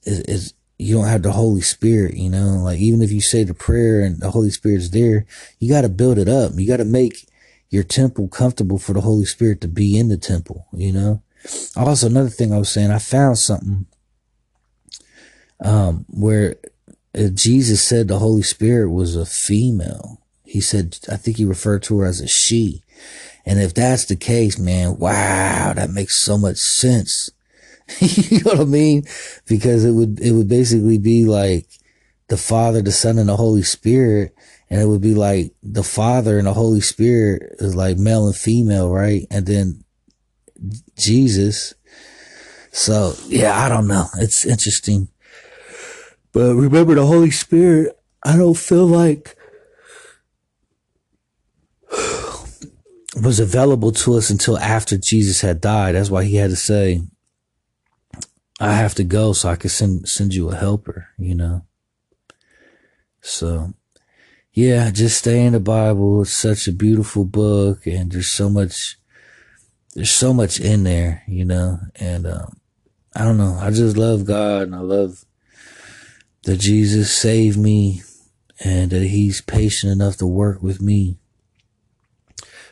it's, 0.04 0.54
you 0.78 0.94
don't 0.94 1.08
have 1.08 1.22
the 1.22 1.32
Holy 1.32 1.60
Spirit, 1.60 2.14
you 2.14 2.30
know, 2.30 2.62
like 2.64 2.78
even 2.78 3.02
if 3.02 3.12
you 3.12 3.20
say 3.20 3.44
the 3.44 3.52
prayer 3.52 4.00
and 4.00 4.18
the 4.18 4.30
Holy 4.30 4.48
Spirit's 4.48 4.88
there, 4.88 5.26
you 5.58 5.68
got 5.68 5.82
to 5.82 5.90
build 5.90 6.16
it 6.16 6.28
up. 6.28 6.52
You 6.56 6.66
got 6.66 6.78
to 6.78 6.86
make 6.86 7.28
your 7.68 7.84
temple 7.84 8.28
comfortable 8.28 8.78
for 8.78 8.94
the 8.94 9.02
Holy 9.02 9.26
Spirit 9.26 9.60
to 9.60 9.68
be 9.68 9.98
in 9.98 10.08
the 10.08 10.16
temple, 10.16 10.66
you 10.72 10.90
know? 10.90 11.22
Also, 11.76 12.06
another 12.06 12.30
thing 12.30 12.52
I 12.52 12.58
was 12.58 12.70
saying, 12.70 12.90
I 12.90 12.98
found 12.98 13.38
something 13.38 13.86
um, 15.64 16.04
where 16.08 16.56
uh, 17.14 17.28
Jesus 17.28 17.82
said 17.82 18.08
the 18.08 18.18
Holy 18.18 18.42
Spirit 18.42 18.90
was 18.90 19.16
a 19.16 19.26
female. 19.26 20.20
He 20.44 20.60
said, 20.60 20.98
I 21.10 21.16
think 21.16 21.36
he 21.36 21.44
referred 21.44 21.82
to 21.84 21.98
her 21.98 22.06
as 22.06 22.20
a 22.20 22.28
she. 22.28 22.82
And 23.46 23.60
if 23.60 23.74
that's 23.74 24.04
the 24.06 24.16
case, 24.16 24.58
man, 24.58 24.98
wow, 24.98 25.72
that 25.74 25.90
makes 25.90 26.20
so 26.20 26.36
much 26.36 26.56
sense. 26.56 27.30
you 28.00 28.40
know 28.40 28.52
what 28.52 28.60
I 28.60 28.64
mean? 28.64 29.04
Because 29.46 29.84
it 29.84 29.92
would, 29.92 30.20
it 30.20 30.32
would 30.32 30.48
basically 30.48 30.98
be 30.98 31.24
like 31.24 31.66
the 32.28 32.36
Father, 32.36 32.82
the 32.82 32.92
Son, 32.92 33.18
and 33.18 33.28
the 33.28 33.36
Holy 33.36 33.62
Spirit. 33.62 34.34
And 34.68 34.80
it 34.80 34.86
would 34.86 35.00
be 35.00 35.14
like 35.14 35.52
the 35.62 35.82
Father 35.82 36.38
and 36.38 36.46
the 36.46 36.54
Holy 36.54 36.80
Spirit 36.80 37.56
is 37.58 37.74
like 37.74 37.96
male 37.98 38.26
and 38.26 38.36
female, 38.36 38.90
right? 38.90 39.26
And 39.30 39.46
then 39.46 39.84
Jesus. 40.96 41.74
So 42.70 43.14
yeah, 43.26 43.58
I 43.58 43.68
don't 43.68 43.88
know. 43.88 44.06
It's 44.18 44.46
interesting. 44.46 45.08
But 46.32 46.54
remember 46.54 46.94
the 46.94 47.06
Holy 47.06 47.30
Spirit, 47.30 47.98
I 48.22 48.36
don't 48.36 48.56
feel 48.56 48.86
like 48.86 49.36
was 53.22 53.40
available 53.40 53.92
to 53.92 54.14
us 54.14 54.30
until 54.30 54.58
after 54.58 54.96
Jesus 54.96 55.40
had 55.40 55.60
died. 55.60 55.94
That's 55.94 56.10
why 56.10 56.24
he 56.24 56.36
had 56.36 56.50
to 56.50 56.56
say, 56.56 57.02
I 58.60 58.74
have 58.74 58.94
to 58.96 59.04
go 59.04 59.32
so 59.32 59.48
I 59.48 59.56
can 59.56 59.70
send, 59.70 60.08
send 60.08 60.34
you 60.34 60.50
a 60.50 60.54
helper, 60.54 61.08
you 61.18 61.34
know? 61.34 61.64
So 63.22 63.74
yeah, 64.52 64.90
just 64.90 65.18
stay 65.18 65.44
in 65.44 65.54
the 65.54 65.60
Bible. 65.60 66.22
It's 66.22 66.36
such 66.36 66.68
a 66.68 66.72
beautiful 66.72 67.24
book 67.24 67.86
and 67.86 68.12
there's 68.12 68.32
so 68.32 68.48
much, 68.50 68.98
there's 69.94 70.12
so 70.12 70.32
much 70.32 70.60
in 70.60 70.84
there, 70.84 71.22
you 71.26 71.44
know? 71.44 71.78
And, 71.96 72.26
um, 72.26 72.56
I 73.16 73.24
don't 73.24 73.38
know. 73.38 73.58
I 73.60 73.70
just 73.70 73.96
love 73.96 74.24
God 74.24 74.62
and 74.62 74.74
I 74.74 74.80
love 74.80 75.24
that 76.44 76.58
Jesus 76.58 77.16
saved 77.16 77.58
me 77.58 78.02
and 78.62 78.90
that 78.90 79.04
he's 79.04 79.40
patient 79.40 79.92
enough 79.92 80.16
to 80.18 80.26
work 80.26 80.62
with 80.62 80.80
me 80.80 81.16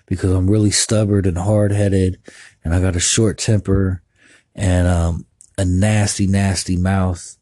because 0.07 0.31
I'm 0.33 0.51
really 0.51 0.71
stubborn 0.71 1.27
and 1.27 1.39
hard 1.39 1.73
headed 1.73 2.19
and 2.64 2.75
I 2.75 2.81
got 2.81 2.97
a 2.97 3.01
short 3.01 3.39
temper 3.39 4.03
and, 4.55 4.89
um, 4.89 5.27
a 5.57 5.64
nasty, 5.64 6.27
nasty 6.27 6.77
mouth. 6.77 7.37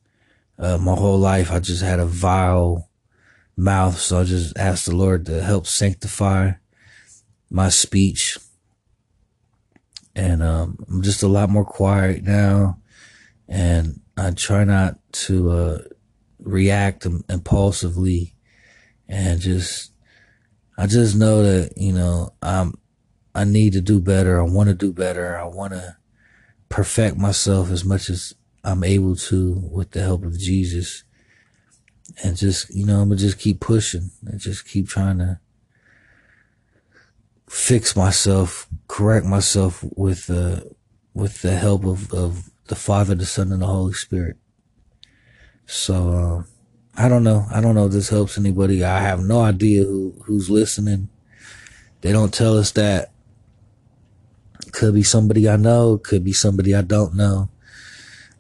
Uh, 0.59 0.79
my 0.79 0.95
whole 0.95 1.19
life, 1.19 1.51
I 1.53 1.61
just 1.61 1.83
had 1.83 2.01
a 2.01 2.07
vile 2.07 2.89
mouth. 3.57 3.99
So 3.99 4.21
I 4.21 4.25
just 4.25 4.57
asked 4.57 4.87
the 4.87 4.97
Lord 4.97 5.27
to 5.27 5.43
help 5.43 5.67
sanctify 5.67 6.53
my 7.51 7.69
speech. 7.69 8.39
And, 10.15 10.43
um, 10.43 10.79
I'm 10.89 11.03
just 11.03 11.23
a 11.23 11.29
lot 11.29 11.51
more 11.51 11.65
quiet 11.65 12.23
now. 12.23 12.79
And 13.49 14.01
I 14.17 14.31
try 14.31 14.65
not 14.65 14.99
to, 15.13 15.51
uh, 15.51 15.79
react 16.47 17.07
impulsively 17.29 18.35
and 19.09 19.41
just, 19.41 19.93
I 20.79 20.87
just 20.87 21.17
know 21.17 21.43
that, 21.43 21.77
you 21.77 21.93
know, 21.93 22.33
I'm, 22.41 22.75
I 23.35 23.45
need 23.45 23.73
to 23.75 23.81
do 23.81 24.01
better. 24.01 24.41
I 24.41 24.45
want 24.45 24.69
to 24.69 24.75
do 24.75 24.93
better. 24.93 25.37
I 25.37 25.45
want 25.45 25.73
to 25.73 25.97
perfect 26.69 27.17
myself 27.17 27.71
as 27.71 27.85
much 27.85 28.09
as 28.09 28.35
I'm 28.65 28.83
able 28.83 29.17
to 29.17 29.53
with 29.71 29.91
the 29.91 30.03
help 30.03 30.25
of 30.25 30.39
Jesus. 30.39 31.05
And 32.23 32.37
just, 32.37 32.73
you 32.75 32.87
know, 32.87 33.01
I'm 33.01 33.11
to 33.11 33.17
just 33.17 33.39
keep 33.39 33.61
pushing 33.61 34.11
and 34.25 34.41
just 34.41 34.67
keep 34.67 34.89
trying 34.89 35.19
to 35.19 35.41
fix 37.49 37.95
myself, 37.95 38.69
correct 38.89 39.27
myself 39.27 39.85
with, 39.97 40.31
uh, 40.31 40.61
with 41.15 41.43
the 41.43 41.57
help 41.57 41.85
of, 41.85 42.13
of 42.13 42.51
the 42.69 42.75
Father, 42.75 43.15
the 43.15 43.27
Son, 43.27 43.53
and 43.53 43.63
the 43.63 43.67
Holy 43.67 43.93
Spirit. 43.93 44.37
So, 45.67 46.13
uh, 46.13 46.43
I 46.97 47.09
don't 47.09 47.25
know. 47.25 47.47
I 47.53 47.61
don't 47.61 47.75
know 47.75 47.87
if 47.87 47.93
this 47.93 48.09
helps 48.09 48.39
anybody. 48.39 48.83
I 48.83 49.01
have 49.01 49.21
no 49.21 49.41
idea 49.41 49.85
who, 49.85 50.15
who's 50.25 50.49
listening. 50.49 51.09
They 52.01 52.13
don't 52.13 52.33
tell 52.33 52.57
us 52.57 52.71
that. 52.73 53.11
Could 54.73 54.95
be 54.95 55.03
somebody 55.03 55.49
I 55.49 55.57
know. 55.57 55.99
Could 55.99 56.25
be 56.25 56.33
somebody 56.33 56.75
I 56.75 56.83
don't 56.83 57.15
know. 57.15 57.49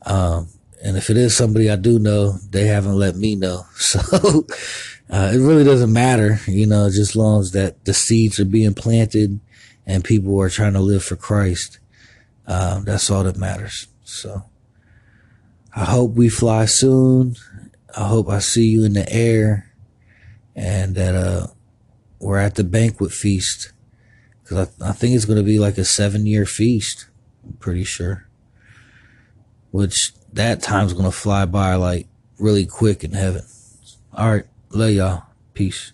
Um, 0.04 0.48
and 0.82 0.96
if 0.96 1.10
it 1.10 1.16
is 1.16 1.36
somebody 1.36 1.68
I 1.68 1.76
do 1.76 1.98
know, 1.98 2.38
they 2.50 2.66
haven't 2.66 2.96
let 2.96 3.16
me 3.16 3.34
know. 3.34 3.66
So, 3.76 4.46
uh, 5.08 5.30
it 5.32 5.38
really 5.38 5.62
doesn't 5.62 5.92
matter, 5.92 6.40
you 6.48 6.66
know, 6.66 6.90
just 6.90 7.14
long 7.14 7.40
as 7.40 7.52
that 7.52 7.84
the 7.84 7.94
seeds 7.94 8.40
are 8.40 8.44
being 8.44 8.74
planted 8.74 9.38
and 9.86 10.02
people 10.02 10.40
are 10.40 10.50
trying 10.50 10.72
to 10.72 10.80
live 10.80 11.04
for 11.04 11.14
Christ. 11.14 11.78
Um, 12.48 12.84
that's 12.84 13.08
all 13.08 13.22
that 13.22 13.36
matters. 13.36 13.86
So. 14.02 14.42
I 15.76 15.84
hope 15.84 16.14
we 16.14 16.30
fly 16.30 16.64
soon. 16.64 17.36
I 17.96 18.08
hope 18.08 18.28
I 18.28 18.40
see 18.40 18.66
you 18.66 18.84
in 18.84 18.94
the 18.94 19.10
air 19.12 19.70
and 20.56 20.94
that, 20.96 21.14
uh, 21.14 21.48
we're 22.18 22.38
at 22.38 22.54
the 22.54 22.64
banquet 22.64 23.12
feast 23.12 23.72
because 24.42 24.68
I, 24.80 24.88
I 24.88 24.92
think 24.92 25.14
it's 25.14 25.26
going 25.26 25.38
to 25.38 25.44
be 25.44 25.58
like 25.58 25.78
a 25.78 25.84
seven 25.84 26.26
year 26.26 26.46
feast. 26.46 27.06
I'm 27.44 27.52
pretty 27.54 27.84
sure. 27.84 28.26
Which 29.70 30.12
that 30.32 30.62
time's 30.62 30.92
going 30.92 31.04
to 31.04 31.12
fly 31.12 31.44
by 31.44 31.74
like 31.74 32.08
really 32.38 32.64
quick 32.66 33.04
in 33.04 33.12
heaven. 33.12 33.42
All 34.14 34.30
right. 34.30 34.44
Love 34.70 34.90
y'all. 34.90 35.24
Peace. 35.52 35.92